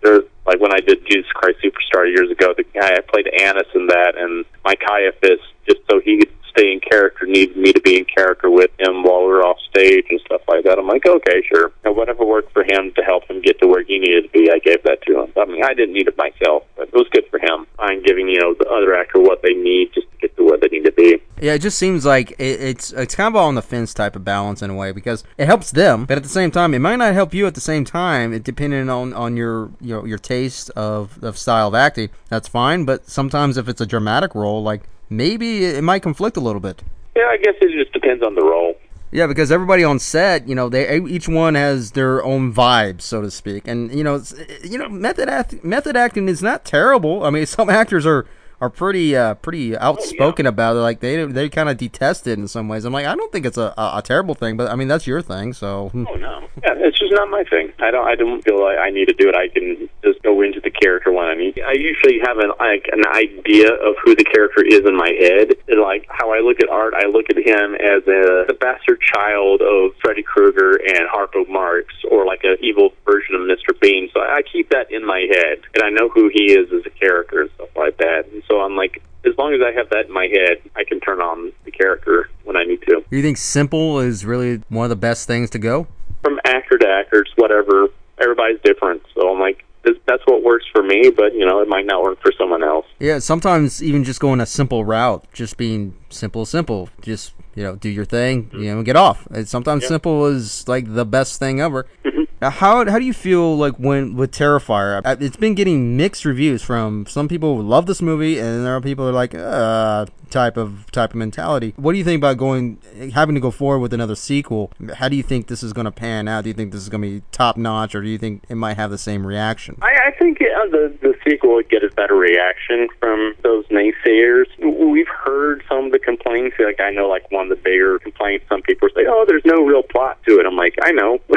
there's 0.01 0.23
like 0.45 0.59
when 0.59 0.73
I 0.73 0.79
did 0.79 1.05
Jesus 1.09 1.31
Christ 1.33 1.59
Superstar 1.63 2.07
years 2.07 2.31
ago, 2.31 2.53
the 2.55 2.63
guy 2.63 2.93
I 2.93 3.01
played 3.01 3.27
Annas 3.27 3.67
in 3.75 3.87
that, 3.87 4.13
and 4.17 4.45
my 4.65 4.75
Caiaphas, 4.75 5.39
just 5.67 5.81
so 5.89 5.99
he 5.99 6.17
could 6.17 6.33
stay 6.49 6.73
in 6.73 6.79
character, 6.79 7.25
needed 7.25 7.55
me 7.55 7.71
to 7.71 7.79
be 7.81 7.97
in 7.97 8.05
character 8.05 8.49
with 8.49 8.71
him 8.79 9.03
while 9.03 9.21
we 9.21 9.27
were 9.27 9.43
off 9.43 9.57
stage 9.69 10.05
and 10.09 10.19
stuff 10.25 10.41
like 10.47 10.63
that. 10.65 10.77
I'm 10.77 10.87
like, 10.87 11.05
okay, 11.05 11.41
sure. 11.47 11.71
And 11.83 11.95
whatever 11.95 12.25
worked 12.25 12.51
for 12.51 12.63
him 12.63 12.91
to 12.95 13.01
help 13.01 13.29
him 13.29 13.41
get 13.41 13.59
to 13.59 13.67
where 13.67 13.83
he 13.83 13.99
needed 13.99 14.23
to 14.23 14.29
be, 14.29 14.51
I 14.51 14.59
gave 14.59 14.83
that 14.83 15.01
to 15.07 15.23
him. 15.23 15.33
I 15.37 15.45
mean, 15.45 15.63
I 15.63 15.73
didn't 15.73 15.93
need 15.93 16.07
it 16.07 16.17
myself, 16.17 16.63
but 16.75 16.89
it 16.89 16.93
was 16.93 17.07
good 17.11 17.25
for 17.29 17.39
him. 17.39 17.65
I'm 17.79 18.03
giving 18.03 18.27
you 18.27 18.39
know 18.39 18.53
the 18.57 18.67
other 18.69 18.95
actor 18.95 19.19
what 19.19 19.41
they 19.41 19.53
need 19.53 19.93
just 19.93 20.07
to 20.41 20.49
where 20.49 20.57
they 20.57 20.67
need 20.67 20.85
to 20.85 20.91
be. 20.91 21.21
Yeah, 21.39 21.53
it 21.53 21.59
just 21.59 21.77
seems 21.77 22.05
like 22.05 22.31
it, 22.31 22.61
it's 22.61 22.91
it's 22.93 23.15
kind 23.15 23.27
of 23.27 23.35
all 23.35 23.47
on 23.47 23.55
the 23.55 23.61
fence 23.61 23.93
type 23.93 24.15
of 24.15 24.23
balance 24.23 24.61
in 24.61 24.69
a 24.69 24.75
way 24.75 24.91
because 24.91 25.23
it 25.37 25.45
helps 25.45 25.71
them, 25.71 26.05
but 26.05 26.17
at 26.17 26.23
the 26.23 26.29
same 26.29 26.51
time, 26.51 26.73
it 26.73 26.79
might 26.79 26.97
not 26.97 27.13
help 27.13 27.33
you 27.33 27.47
at 27.47 27.55
the 27.55 27.61
same 27.61 27.85
time. 27.85 28.33
It 28.33 28.43
depending 28.43 28.89
on, 28.89 29.13
on 29.13 29.37
your 29.37 29.71
you 29.79 29.95
know 29.95 30.05
your 30.05 30.17
taste 30.17 30.69
of, 30.71 31.23
of 31.23 31.37
style 31.37 31.69
of 31.69 31.75
acting. 31.75 32.09
That's 32.29 32.47
fine, 32.47 32.85
but 32.85 33.09
sometimes 33.09 33.57
if 33.57 33.67
it's 33.67 33.81
a 33.81 33.85
dramatic 33.85 34.35
role, 34.35 34.61
like 34.61 34.83
maybe 35.09 35.65
it 35.65 35.83
might 35.83 36.03
conflict 36.03 36.37
a 36.37 36.41
little 36.41 36.61
bit. 36.61 36.83
Yeah, 37.15 37.27
I 37.29 37.37
guess 37.37 37.55
it 37.61 37.71
just 37.77 37.91
depends 37.93 38.23
on 38.23 38.35
the 38.35 38.43
role. 38.43 38.75
Yeah, 39.13 39.27
because 39.27 39.51
everybody 39.51 39.83
on 39.83 39.99
set, 39.99 40.47
you 40.47 40.55
know, 40.55 40.69
they 40.69 40.97
each 41.01 41.27
one 41.27 41.55
has 41.55 41.91
their 41.91 42.23
own 42.23 42.53
vibe, 42.53 43.01
so 43.01 43.21
to 43.21 43.29
speak, 43.29 43.67
and 43.67 43.93
you 43.93 44.03
know, 44.03 44.21
you 44.63 44.77
know, 44.77 44.87
method 44.87 45.27
act, 45.27 45.63
method 45.65 45.97
acting 45.97 46.29
is 46.29 46.41
not 46.41 46.63
terrible. 46.63 47.23
I 47.23 47.29
mean, 47.29 47.45
some 47.57 47.69
actors 47.69 48.05
are 48.05 48.25
are 48.61 48.69
pretty 48.69 49.15
uh, 49.15 49.33
pretty 49.33 49.75
outspoken 49.75 50.45
oh, 50.45 50.49
yeah. 50.49 50.53
about 50.53 50.75
it. 50.75 50.79
Like 50.79 50.99
they 50.99 51.25
they 51.25 51.49
kind 51.49 51.67
of 51.67 51.77
detest 51.77 52.27
it 52.27 52.37
in 52.37 52.47
some 52.47 52.69
ways. 52.69 52.85
I'm 52.85 52.93
like, 52.93 53.07
I 53.07 53.15
don't 53.15 53.31
think 53.31 53.45
it's 53.45 53.57
a, 53.57 53.73
a, 53.75 53.97
a, 53.97 54.01
terrible 54.05 54.35
thing, 54.35 54.55
but 54.55 54.69
I 54.69 54.75
mean 54.75 54.87
that's 54.87 55.07
your 55.07 55.21
thing. 55.21 55.51
So 55.53 55.89
hmm. 55.89 56.05
oh 56.07 56.15
no, 56.15 56.47
yeah, 56.63 56.77
it's 56.77 56.99
just 56.99 57.11
not 57.11 57.29
my 57.29 57.43
thing. 57.43 57.73
I 57.79 57.89
don't 57.89 58.07
I 58.07 58.15
don't 58.15 58.41
feel 58.43 58.61
like 58.61 58.77
I 58.77 58.91
need 58.91 59.07
to 59.07 59.13
do 59.13 59.27
it. 59.27 59.35
I 59.35 59.49
can 59.49 59.89
just 60.03 60.21
go 60.21 60.41
into 60.41 60.61
the 60.61 60.69
character 60.69 61.11
when 61.11 61.25
I 61.25 61.33
need. 61.33 61.59
I 61.59 61.73
usually 61.73 62.19
have 62.23 62.37
an 62.37 62.53
like 62.59 62.85
an 62.93 63.01
idea 63.09 63.73
of 63.73 63.95
who 64.05 64.15
the 64.15 64.23
character 64.23 64.63
is 64.63 64.85
in 64.85 64.95
my 64.95 65.09
head. 65.19 65.57
And 65.67 65.81
like 65.81 66.05
how 66.09 66.31
I 66.31 66.39
look 66.39 66.61
at 66.61 66.69
art, 66.69 66.93
I 66.93 67.07
look 67.07 67.33
at 67.33 67.37
him 67.37 67.73
as 67.81 68.05
a 68.05 68.45
the 68.45 68.57
bastard 68.61 69.01
child 69.01 69.61
of 69.61 69.97
Freddy 70.01 70.21
Krueger 70.21 70.77
and 70.85 71.09
Harpo 71.09 71.49
Marx, 71.49 71.89
or 72.11 72.25
like 72.27 72.43
an 72.43 72.57
evil 72.61 72.93
version 73.05 73.33
of 73.33 73.41
Mr. 73.41 73.73
Bean. 73.81 74.09
So 74.13 74.21
I 74.21 74.41
keep 74.45 74.69
that 74.69 74.91
in 74.91 75.05
my 75.05 75.25
head, 75.33 75.65
and 75.73 75.83
I 75.83 75.89
know 75.89 76.09
who 76.09 76.29
he 76.31 76.53
is 76.53 76.71
as 76.71 76.85
a 76.85 76.93
character 76.93 77.49
like 77.81 77.97
that. 77.97 78.25
And 78.31 78.43
so 78.47 78.61
I'm 78.61 78.75
like, 78.75 79.01
as 79.25 79.33
long 79.37 79.53
as 79.53 79.61
I 79.61 79.71
have 79.77 79.89
that 79.89 80.07
in 80.07 80.13
my 80.13 80.27
head, 80.27 80.57
I 80.75 80.83
can 80.83 80.99
turn 80.99 81.19
on 81.19 81.51
the 81.65 81.71
character 81.71 82.29
when 82.43 82.57
I 82.57 82.63
need 82.63 82.81
to. 82.83 83.03
You 83.09 83.21
think 83.21 83.37
simple 83.37 83.99
is 83.99 84.25
really 84.25 84.61
one 84.69 84.85
of 84.85 84.89
the 84.89 84.95
best 84.95 85.27
things 85.27 85.49
to 85.51 85.59
go? 85.59 85.87
From 86.23 86.39
actor 86.45 86.77
to 86.77 86.87
actors, 86.87 87.29
whatever. 87.35 87.87
Everybody's 88.21 88.59
different. 88.63 89.01
So 89.15 89.29
I'm 89.31 89.39
like, 89.39 89.65
that's 89.83 90.23
what 90.25 90.43
works 90.43 90.65
for 90.73 90.83
me, 90.83 91.09
but 91.09 91.33
you 91.33 91.45
know, 91.45 91.59
it 91.59 91.67
might 91.67 91.85
not 91.85 92.03
work 92.03 92.21
for 92.21 92.31
someone 92.37 92.63
else. 92.63 92.85
Yeah, 92.99 93.19
sometimes 93.19 93.81
even 93.81 94.03
just 94.03 94.19
going 94.19 94.39
a 94.39 94.45
simple 94.45 94.85
route, 94.85 95.25
just 95.33 95.57
being 95.57 95.95
simple, 96.09 96.45
simple, 96.45 96.89
just 97.01 97.33
you 97.55 97.63
know, 97.63 97.75
do 97.75 97.89
your 97.89 98.05
thing, 98.05 98.45
mm-hmm. 98.45 98.59
you 98.61 98.75
know, 98.75 98.83
get 98.83 98.95
off. 98.95 99.27
sometimes 99.45 99.83
yeah. 99.83 99.89
simple 99.89 100.27
is 100.27 100.67
like 100.67 100.93
the 100.93 101.05
best 101.05 101.39
thing 101.39 101.59
ever. 101.59 101.87
How 102.41 102.89
how 102.89 102.97
do 102.97 103.05
you 103.05 103.13
feel 103.13 103.55
like 103.55 103.75
when 103.75 104.15
with 104.15 104.31
Terrifier? 104.31 105.01
It's 105.21 105.35
been 105.35 105.53
getting 105.53 105.95
mixed 105.95 106.25
reviews 106.25 106.63
from 106.63 107.05
some 107.05 107.27
people 107.27 107.55
who 107.55 107.61
love 107.61 107.85
this 107.85 108.01
movie, 108.01 108.39
and 108.39 108.65
there 108.65 108.75
are 108.75 108.81
people 108.81 109.05
who 109.05 109.11
are 109.11 109.13
like, 109.13 109.35
uh, 109.35 110.07
type 110.31 110.57
of 110.57 110.89
type 110.91 111.11
of 111.11 111.15
mentality. 111.15 111.73
What 111.75 111.91
do 111.91 111.97
you 111.97 112.03
think 112.03 112.19
about 112.19 112.37
going 112.37 112.79
having 113.13 113.35
to 113.35 113.41
go 113.41 113.51
forward 113.51 113.79
with 113.79 113.93
another 113.93 114.15
sequel? 114.15 114.71
How 114.95 115.09
do 115.09 115.15
you 115.15 115.23
think 115.23 115.47
this 115.47 115.63
is 115.63 115.73
going 115.73 115.85
to 115.85 115.91
pan 115.91 116.27
out? 116.27 116.43
Do 116.43 116.49
you 116.49 116.53
think 116.53 116.71
this 116.71 116.81
is 116.81 116.89
going 116.89 117.01
to 117.01 117.07
be 117.07 117.23
top 117.31 117.57
notch, 117.57 117.93
or 117.95 118.01
do 118.01 118.09
you 118.09 118.17
think 118.17 118.43
it 118.49 118.55
might 118.55 118.77
have 118.77 118.91
the 118.91 118.97
same 118.97 119.25
reaction? 119.25 119.77
I, 119.81 120.07
I 120.07 120.11
think 120.17 120.41
uh, 120.41 120.67
the 120.71 120.93
the 121.01 121.13
sequel 121.27 121.55
would 121.55 121.69
get 121.69 121.83
a 121.83 121.89
better 121.89 122.15
reaction 122.15 122.87
from 122.99 123.35
those 123.43 123.65
naysayers. 123.67 124.45
We've 124.59 125.07
heard 125.07 125.63
some 125.69 125.85
of 125.85 125.91
the 125.91 125.99
complaints. 125.99 126.55
Like 126.59 126.79
I 126.79 126.91
know, 126.91 127.07
like 127.07 127.29
one 127.31 127.51
of 127.51 127.57
the 127.57 127.63
bigger 127.63 127.99
complaints, 127.99 128.45
some 128.49 128.61
people 128.61 128.89
say, 128.95 129.05
"Oh, 129.07 129.25
there's 129.27 129.45
no 129.45 129.63
real 129.63 129.83
plot 129.83 130.17
to 130.27 130.39
it." 130.39 130.45
I'm 130.45 130.55
like, 130.55 130.75
I 130.83 130.91
know, 130.91 131.19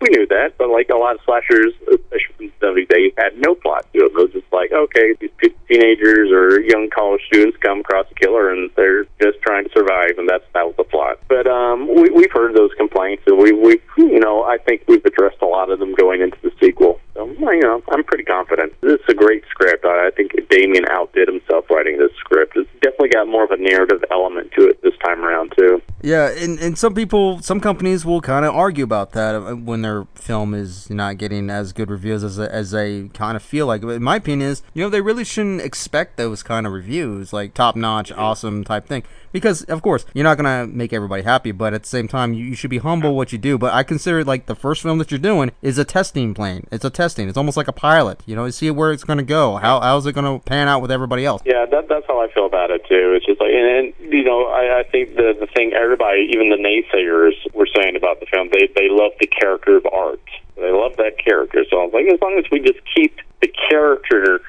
we 0.00 0.08
knew 0.10 0.26
that, 0.28 0.54
but 0.58 0.68
like 0.70 0.88
a 0.88 0.96
lot 0.96 1.16
of 1.16 1.20
slashers, 1.24 1.72
especially 1.92 2.46
in 2.46 2.74
the 2.74 2.86
days, 2.88 3.12
had 3.16 3.36
no 3.38 3.54
plot 3.54 3.86
to 3.92 4.00
it. 4.00 4.12
It 4.12 4.14
was 4.14 4.30
just 4.32 4.52
like, 4.52 4.72
okay, 4.72 5.14
these 5.20 5.30
teenagers 5.68 6.30
or 6.30 6.60
young 6.60 6.88
college 6.90 7.22
students 7.26 7.56
come 7.60 7.73
across 7.80 8.06
a 8.10 8.14
killer 8.14 8.52
and 8.52 8.70
they're 8.76 9.04
just 9.20 9.40
trying 9.42 9.64
to 9.64 9.70
survive, 9.70 10.18
and 10.18 10.28
that's 10.28 10.44
that 10.54 10.66
was 10.66 10.74
the 10.76 10.84
plot. 10.84 11.18
But 11.28 11.46
um, 11.46 11.88
we, 11.88 12.10
we've 12.10 12.32
heard 12.32 12.54
those 12.54 12.70
complaints, 12.76 13.22
and 13.26 13.38
we 13.38 13.52
we 13.52 13.80
you 13.96 14.20
know 14.20 14.44
I 14.44 14.58
think 14.58 14.82
we've 14.88 15.04
addressed 15.04 15.42
a 15.42 15.46
lot 15.46 15.70
of 15.70 15.78
them 15.78 15.94
going 15.94 16.20
into 16.20 16.38
the 16.42 16.52
sequel. 16.60 17.00
So 17.14 17.26
you 17.26 17.60
know 17.60 17.82
I'm 17.90 18.04
pretty 18.04 18.24
confident. 18.24 18.72
This 18.80 19.00
is 19.00 19.08
a 19.08 19.14
great 19.14 19.44
script. 19.50 19.84
I, 19.84 20.08
I 20.08 20.10
think 20.10 20.32
Damien 20.48 20.84
outdid 20.90 21.28
himself 21.28 21.70
writing 21.70 21.98
this 21.98 22.12
script. 22.18 22.56
It's 22.56 22.70
definitely 22.80 23.10
got 23.10 23.28
more 23.28 23.44
of 23.44 23.50
a 23.50 23.56
narrative 23.56 24.04
element 24.10 24.52
to 24.58 24.68
it 24.68 24.82
this 24.82 24.94
time 25.04 25.24
around 25.24 25.52
too. 25.56 25.82
Yeah, 26.04 26.28
and, 26.28 26.58
and 26.58 26.76
some 26.76 26.94
people, 26.94 27.40
some 27.40 27.60
companies 27.60 28.04
will 28.04 28.20
kind 28.20 28.44
of 28.44 28.54
argue 28.54 28.84
about 28.84 29.12
that 29.12 29.34
uh, 29.34 29.54
when 29.54 29.80
their 29.80 30.04
film 30.14 30.52
is 30.52 30.90
not 30.90 31.16
getting 31.16 31.48
as 31.48 31.72
good 31.72 31.90
reviews 31.90 32.22
as 32.22 32.38
as 32.38 32.72
they 32.72 33.08
kind 33.14 33.36
of 33.36 33.42
feel 33.42 33.66
like. 33.66 33.80
But 33.80 34.02
my 34.02 34.16
opinion 34.16 34.50
is, 34.50 34.62
you 34.74 34.82
know, 34.82 34.90
they 34.90 35.00
really 35.00 35.24
shouldn't 35.24 35.62
expect 35.62 36.18
those 36.18 36.42
kind 36.42 36.66
of 36.66 36.74
reviews, 36.74 37.32
like 37.32 37.54
top 37.54 37.74
notch, 37.74 38.12
awesome 38.12 38.64
type 38.64 38.86
thing 38.86 39.02
because 39.34 39.64
of 39.64 39.82
course 39.82 40.06
you're 40.14 40.24
not 40.24 40.38
gonna 40.38 40.66
make 40.66 40.92
everybody 40.92 41.24
happy, 41.24 41.50
but 41.50 41.74
at 41.74 41.82
the 41.82 41.88
same 41.88 42.06
time 42.06 42.32
you, 42.32 42.44
you 42.44 42.54
should 42.54 42.70
be 42.70 42.78
humble 42.78 43.16
what 43.16 43.32
you 43.32 43.38
do. 43.38 43.58
But 43.58 43.74
I 43.74 43.82
consider 43.82 44.24
like 44.24 44.46
the 44.46 44.54
first 44.54 44.80
film 44.80 44.96
that 44.98 45.10
you're 45.10 45.18
doing 45.18 45.50
is 45.60 45.76
a 45.76 45.84
testing 45.84 46.32
plane. 46.32 46.66
It's 46.70 46.84
a 46.84 46.90
testing. 46.90 47.28
It's 47.28 47.36
almost 47.36 47.56
like 47.56 47.68
a 47.68 47.72
pilot. 47.72 48.22
You 48.24 48.36
know, 48.36 48.44
you 48.46 48.52
see 48.52 48.70
where 48.70 48.92
it's 48.92 49.02
gonna 49.02 49.24
go. 49.24 49.56
How 49.56 49.80
how's 49.80 50.06
it 50.06 50.12
gonna 50.12 50.38
pan 50.38 50.68
out 50.68 50.80
with 50.80 50.92
everybody 50.92 51.26
else? 51.26 51.42
Yeah, 51.44 51.66
that, 51.66 51.88
that's 51.88 52.06
how 52.06 52.20
I 52.22 52.32
feel 52.32 52.46
about 52.46 52.70
it 52.70 52.86
too. 52.88 53.12
It's 53.16 53.26
just 53.26 53.40
like, 53.40 53.50
and, 53.50 53.92
and 54.00 54.12
you 54.12 54.24
know, 54.24 54.46
I, 54.46 54.80
I 54.80 54.82
think 54.84 55.16
the 55.16 55.34
the 55.38 55.48
thing 55.48 55.72
everybody, 55.74 56.30
even 56.32 56.48
the 56.48 56.56
naysayers, 56.56 57.34
were 57.52 57.68
saying 57.74 57.96
about 57.96 58.20
the 58.20 58.26
film, 58.26 58.48
they 58.52 58.68
they 58.76 58.88
love 58.88 59.12
the 59.18 59.26
character 59.26 59.76
of 59.76 59.86
art. 59.92 60.22
They 60.54 60.70
love 60.70 60.96
that 60.98 61.18
character. 61.18 61.64
So 61.68 61.80
I 61.80 61.84
was 61.86 61.92
like, 61.92 62.06
as 62.06 62.20
long 62.22 62.38
as 62.38 62.44
we 62.52 62.60
just 62.60 62.78
keep 62.94 63.18
the 63.40 63.52
character 63.68 64.40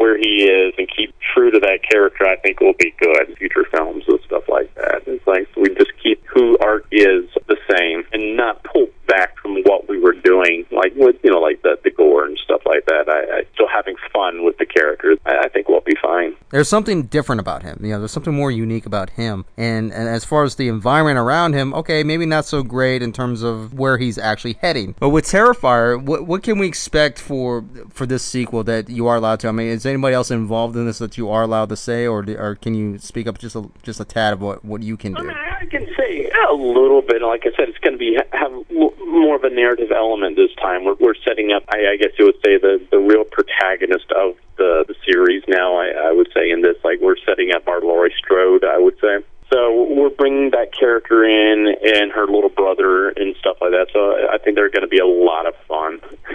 where 0.00 0.16
he 0.16 0.48
is 0.48 0.72
and 0.78 0.88
keep 0.96 1.14
true 1.34 1.50
to 1.50 1.60
that 1.60 1.80
character, 1.88 2.24
I 2.26 2.36
think 2.36 2.60
will 2.60 2.72
be 2.78 2.94
good. 2.98 3.28
In 3.28 3.36
future 3.36 3.66
films 3.70 4.04
and 4.08 4.18
stuff 4.24 4.44
like 4.48 4.74
that. 4.76 5.02
It's 5.06 5.26
like 5.26 5.46
we 5.56 5.68
just 5.74 5.92
keep 6.02 6.24
who 6.26 6.56
art 6.58 6.86
is 6.90 7.28
the 7.48 7.56
same 7.70 8.04
and 8.12 8.34
not 8.36 8.64
pull 8.64 8.86
back 9.06 9.36
from 9.38 9.56
what 9.64 9.88
we 9.88 9.98
were 9.98 10.14
doing, 10.14 10.64
like 10.70 10.94
with 10.96 11.16
you 11.22 11.30
know, 11.30 11.40
like 11.40 11.60
the 11.62 11.76
the 11.84 11.90
gore 11.90 12.24
and 12.24 12.38
stuff 12.42 12.62
like 12.64 12.86
that. 12.86 13.08
I, 13.08 13.38
I 13.38 13.42
still 13.54 13.68
having 13.68 13.96
fun 14.12 14.44
with 14.44 14.56
the 14.58 14.66
characters. 14.66 15.18
I, 15.26 15.44
I 15.44 15.48
think 15.48 15.68
we'll 15.68 15.80
be 15.80 15.96
fine. 16.00 16.34
There's 16.50 16.68
something 16.68 17.04
different 17.04 17.40
about 17.40 17.62
him. 17.62 17.80
You 17.82 17.90
know, 17.90 17.98
there's 17.98 18.12
something 18.12 18.34
more 18.34 18.50
unique 18.50 18.86
about 18.86 19.10
him. 19.10 19.44
And 19.56 19.92
and 19.92 20.08
as 20.08 20.24
far 20.24 20.44
as 20.44 20.54
the 20.54 20.68
environment 20.68 21.18
around 21.18 21.54
him, 21.54 21.74
okay, 21.74 22.04
maybe 22.04 22.24
not 22.24 22.46
so 22.46 22.62
great 22.62 23.02
in 23.02 23.12
terms 23.12 23.42
of 23.42 23.74
where 23.74 23.98
he's 23.98 24.16
actually 24.16 24.54
heading. 24.54 24.94
But 24.98 25.10
with 25.10 25.26
Terrifier, 25.26 26.00
what 26.00 26.26
what 26.26 26.42
can 26.42 26.58
we 26.58 26.66
expect 26.66 27.18
for 27.18 27.64
for 27.90 28.06
this 28.06 28.22
sequel 28.22 28.64
that 28.64 28.88
you 28.88 29.06
are 29.08 29.16
allowed 29.16 29.40
to? 29.40 29.48
I 29.48 29.52
mean, 29.52 29.68
is 29.68 29.86
anybody 29.90 30.14
else 30.14 30.30
involved 30.30 30.76
in 30.76 30.86
this 30.86 30.98
that 30.98 31.18
you 31.18 31.28
are 31.28 31.42
allowed 31.42 31.68
to 31.68 31.76
say, 31.76 32.06
or 32.06 32.24
or 32.38 32.54
can 32.54 32.74
you 32.74 32.98
speak 32.98 33.26
up 33.26 33.38
just 33.38 33.56
a 33.56 33.68
just 33.82 34.00
a 34.00 34.04
tad 34.04 34.32
of 34.32 34.40
what 34.40 34.64
what 34.64 34.82
you 34.82 34.96
can 34.96 35.16
I 35.16 35.20
do? 35.20 35.26
mean, 35.26 35.36
I 35.36 35.66
can 35.66 35.86
say 35.96 36.30
a 36.48 36.54
little 36.54 37.02
bit. 37.02 37.22
Like 37.22 37.42
I 37.44 37.50
said, 37.56 37.68
it's 37.68 37.78
going 37.78 37.94
to 37.94 37.98
be 37.98 38.18
have 38.32 38.52
more 38.70 39.36
of 39.36 39.44
a 39.44 39.50
narrative 39.50 39.92
element 39.92 40.36
this 40.36 40.54
time. 40.56 40.84
We're, 40.84 40.96
we're 41.00 41.14
setting 41.26 41.52
up, 41.52 41.64
I, 41.68 41.92
I 41.92 41.96
guess 41.96 42.10
you 42.18 42.26
would 42.26 42.40
say, 42.44 42.58
the 42.58 42.80
the 42.90 42.98
real 42.98 43.24
protagonist 43.24 44.10
of 44.12 44.36
the 44.56 44.84
the 44.86 44.94
series. 45.04 45.42
Now, 45.48 45.76
I, 45.76 46.08
I 46.08 46.12
would 46.12 46.28
say 46.34 46.50
in 46.50 46.62
this, 46.62 46.76
like 46.84 47.00
we're 47.00 47.18
setting 47.26 47.52
up 47.54 47.68
our 47.68 47.80
Laurie 47.80 48.14
Strode. 48.18 48.64
I 48.64 48.78
would 48.78 48.98
say. 49.00 49.18
So 49.52 49.82
we're 49.82 50.10
bringing 50.10 50.50
that 50.50 50.70
character 50.72 51.24
in 51.24 51.74
and 51.82 52.12
her 52.12 52.26
little 52.26 52.50
brother 52.50 53.08
and 53.10 53.34
stuff 53.40 53.56
like 53.60 53.72
that. 53.72 53.88
So 53.92 54.14
I 54.30 54.38
think 54.38 54.54
they're 54.54 54.70
going 54.70 54.86
to 54.86 54.88
be 54.88 55.00
a 55.00 55.06
lot 55.06 55.46
of 55.46 55.54
fun. 55.66 55.98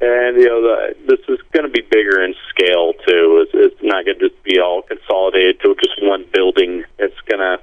and 0.00 0.38
you 0.38 0.46
know, 0.46 0.62
the, 0.62 0.94
this 1.08 1.18
is 1.28 1.42
going 1.50 1.66
to 1.66 1.72
be 1.72 1.82
bigger 1.82 2.22
in 2.22 2.32
scale 2.48 2.92
too. 2.92 3.42
It's, 3.42 3.50
it's 3.54 3.82
not 3.82 4.04
going 4.04 4.20
to 4.20 4.28
just 4.28 4.40
be 4.44 4.60
all 4.60 4.82
consolidated 4.82 5.58
to 5.62 5.74
just 5.82 6.00
one 6.00 6.24
building. 6.32 6.84
It's 7.00 7.18
going 7.26 7.40
to 7.40 7.58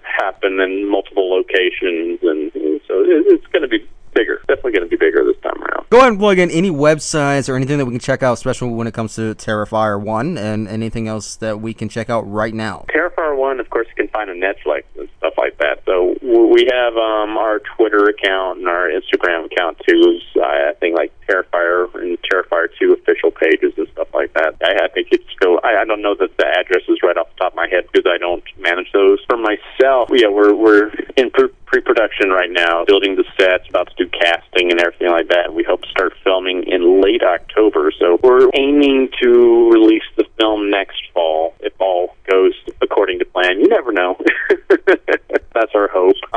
happen 0.57 0.71
in 0.71 0.89
multiple 0.89 1.29
locations, 1.29 2.19
and, 2.21 2.53
and 2.55 2.81
so 2.87 3.01
it, 3.01 3.25
it's 3.27 3.45
going 3.47 3.63
to 3.63 3.67
be 3.67 3.87
bigger. 4.13 4.39
Definitely 4.47 4.71
going 4.71 4.89
to 4.89 4.89
be 4.89 4.97
bigger 4.97 5.23
this 5.23 5.39
time 5.41 5.61
around. 5.61 5.85
Go 5.89 5.99
ahead 5.99 6.09
and 6.09 6.19
plug 6.19 6.39
in 6.39 6.49
any 6.49 6.71
websites 6.71 7.47
or 7.49 7.55
anything 7.55 7.77
that 7.77 7.85
we 7.85 7.91
can 7.91 7.99
check 7.99 8.23
out, 8.23 8.33
especially 8.33 8.69
when 8.69 8.87
it 8.87 8.93
comes 8.93 9.15
to 9.15 9.35
Terrifier 9.35 10.01
1 10.01 10.37
and 10.37 10.67
anything 10.67 11.07
else 11.07 11.35
that 11.37 11.61
we 11.61 11.73
can 11.73 11.87
check 11.87 12.09
out 12.09 12.21
right 12.21 12.53
now. 12.53 12.85
Terrifier 12.93 13.37
One, 13.37 13.59
of 13.59 13.69
course, 13.69 13.87
you 13.89 13.95
can 13.95 14.07
find 14.09 14.29
on 14.29 14.37
Netflix 14.37 14.83
and 14.97 15.07
stuff 15.17 15.33
like 15.37 15.57
that. 15.59 15.83
So 15.85 16.17
we 16.21 16.67
have 16.71 16.97
um, 16.97 17.37
our 17.37 17.59
Twitter 17.77 18.05
account 18.09 18.59
and 18.59 18.67
our 18.67 18.89
Instagram 18.89 19.45
account 19.45 19.79
too. 19.87 20.17
Is, 20.17 20.41
I 20.41 20.69
I 20.69 20.73
think 20.79 20.97
like 20.97 21.13
Terrifier 21.29 21.93
and 21.95 22.17
Terrifier 22.23 22.67
Two 22.79 22.93
official 22.93 23.31
pages 23.31 23.73
and 23.77 23.87
stuff 23.93 24.07
like 24.13 24.33
that. 24.33 24.55
I, 24.63 24.85
I 24.85 24.87
think 24.89 25.09
it's 25.11 25.23
still. 25.35 25.59
I, 25.63 25.81
I 25.81 25.85
don't 25.85 26.01
know 26.01 26.15
that 26.15 26.35
the 26.37 26.45
address 26.45 26.83
is 26.89 26.97
right 27.03 27.17
off 27.17 27.27
the 27.35 27.43
top 27.43 27.53
of 27.53 27.55
my 27.55 27.67
head 27.69 27.85
because 27.91 28.09
I 28.11 28.17
don't 28.17 28.43
manage 28.67 28.91
those 28.91 29.19
for 29.27 29.37
myself. 29.37 30.09
Yeah, 30.11 30.27
we're 30.27 30.53
we're 30.53 30.89
in 31.15 31.31
pre- 31.31 31.53
pre-production 31.65 32.29
right 32.29 32.51
now, 32.51 32.85
building 32.85 33.15
the 33.15 33.25
sets, 33.39 33.67
about 33.69 33.89
to 33.89 34.05
do 34.05 34.09
casting 34.09 34.71
and 34.71 34.79
everything 34.79 35.09
like 35.09 35.29
that. 35.29 35.53
We 35.53 35.63
hope 35.63 35.81
to 35.81 35.89
start 35.89 36.13
filming 36.23 36.63
in 36.67 37.01
late 37.01 37.23
October. 37.23 37.91
So 37.99 38.19
we're 38.23 38.49
aiming 38.55 39.09
to 39.21 39.69
release 39.71 40.07
the 40.15 40.25
film 40.39 40.69
next 40.69 41.01
fall 41.13 41.55
if 41.59 41.73
all 41.79 42.15
goes 42.29 42.53
according 42.81 43.19
to 43.19 43.25
plan. 43.25 43.59
You 43.59 43.67
never 43.67 43.91
know. 43.91 44.15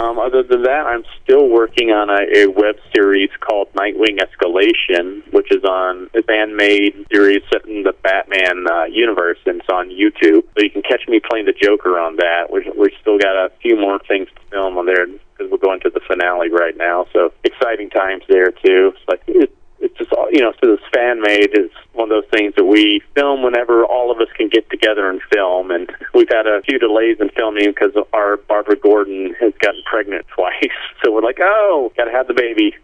Um, 0.01 0.19
other 0.19 0.43
than 0.43 0.63
that, 0.63 0.87
I'm 0.87 1.05
still 1.23 1.47
working 1.51 1.91
on 1.91 2.09
a, 2.09 2.45
a 2.45 2.47
web 2.47 2.77
series 2.95 3.29
called 3.41 3.69
Nightwing 3.75 4.17
Escalation, 4.17 5.31
which 5.31 5.53
is 5.53 5.63
on 5.63 6.09
a 6.15 6.23
fan-made 6.23 7.05
series 7.13 7.43
set 7.53 7.67
in 7.67 7.83
the 7.83 7.93
Batman 8.03 8.65
uh, 8.67 8.85
universe, 8.85 9.37
and 9.45 9.61
it's 9.61 9.69
on 9.69 9.91
YouTube. 9.91 10.49
So 10.57 10.65
you 10.65 10.71
can 10.71 10.81
catch 10.81 11.07
me 11.07 11.21
playing 11.21 11.45
the 11.45 11.53
Joker 11.53 11.99
on 12.01 12.17
that. 12.17 12.49
We're, 12.49 12.65
we're 12.75 12.97
still 13.03 13.19
got 13.19 13.37
a 13.37 13.53
few 13.61 13.77
more 13.77 13.99
things 14.09 14.29
to 14.35 14.41
film 14.51 14.79
on 14.79 14.87
there 14.87 15.05
because 15.07 15.53
we're 15.53 15.59
going 15.59 15.81
to 15.81 15.91
the 15.91 16.01
finale 16.09 16.49
right 16.49 16.77
now. 16.79 17.05
So 17.13 17.35
exciting 17.45 17.91
times 17.91 18.23
there 18.27 18.53
too. 18.53 18.97
It's 18.97 19.05
like 19.07 19.23
it, 19.29 19.55
it's 19.81 19.97
just 19.99 20.13
all 20.13 20.29
you 20.33 20.41
know. 20.41 20.53
So 20.65 20.73
it's 20.73 20.83
fan 20.95 21.21
made. 21.21 21.53
Of 22.11 22.25
those 22.25 22.31
things 22.31 22.55
that 22.57 22.65
we 22.65 23.03
film 23.15 23.43
whenever 23.43 23.85
all 23.85 24.11
of 24.11 24.19
us 24.19 24.29
can 24.37 24.49
get 24.49 24.69
together 24.71 25.09
and 25.09 25.21
film. 25.33 25.71
And 25.71 25.91
we've 26.15 26.29
had 26.31 26.47
a 26.47 26.61
few 26.63 26.79
delays 26.79 27.19
in 27.21 27.31
filming 27.31 27.67
because 27.67 27.93
our 28.13 28.37
Barbara 28.37 28.77
Gordon 28.77 29.35
has 29.41 29.53
gotten 29.61 29.83
pregnant 29.89 30.27
twice. 30.35 30.75
So 31.05 31.13
we're 31.13 31.23
like, 31.23 31.39
oh, 31.41 31.93
gotta 31.97 32.11
have 32.11 32.27
the 32.27 32.35
baby. 32.35 32.75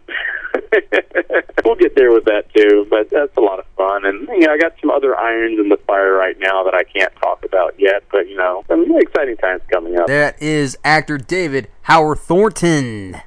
we'll 1.65 1.75
get 1.75 1.95
there 1.95 2.11
with 2.11 2.25
that 2.25 2.53
too. 2.55 2.87
But 2.89 3.09
that's 3.09 3.35
a 3.37 3.41
lot 3.41 3.59
of 3.59 3.65
fun. 3.75 4.05
And 4.05 4.27
you 4.29 4.47
know, 4.47 4.53
I 4.53 4.57
got 4.57 4.73
some 4.81 4.89
other 4.89 5.15
irons 5.15 5.59
in 5.59 5.69
the 5.69 5.77
fire 5.87 6.13
right 6.13 6.37
now 6.39 6.63
that 6.63 6.73
I 6.73 6.83
can't 6.83 7.13
talk 7.21 7.43
about 7.43 7.75
yet. 7.77 8.03
But 8.11 8.27
you 8.27 8.37
know, 8.37 8.63
some 8.67 8.85
exciting 8.97 9.37
times 9.37 9.61
coming 9.71 9.97
up. 9.97 10.07
That 10.07 10.41
is 10.41 10.77
actor 10.83 11.17
David 11.17 11.69
Howard 11.83 12.19
Thornton. 12.19 13.21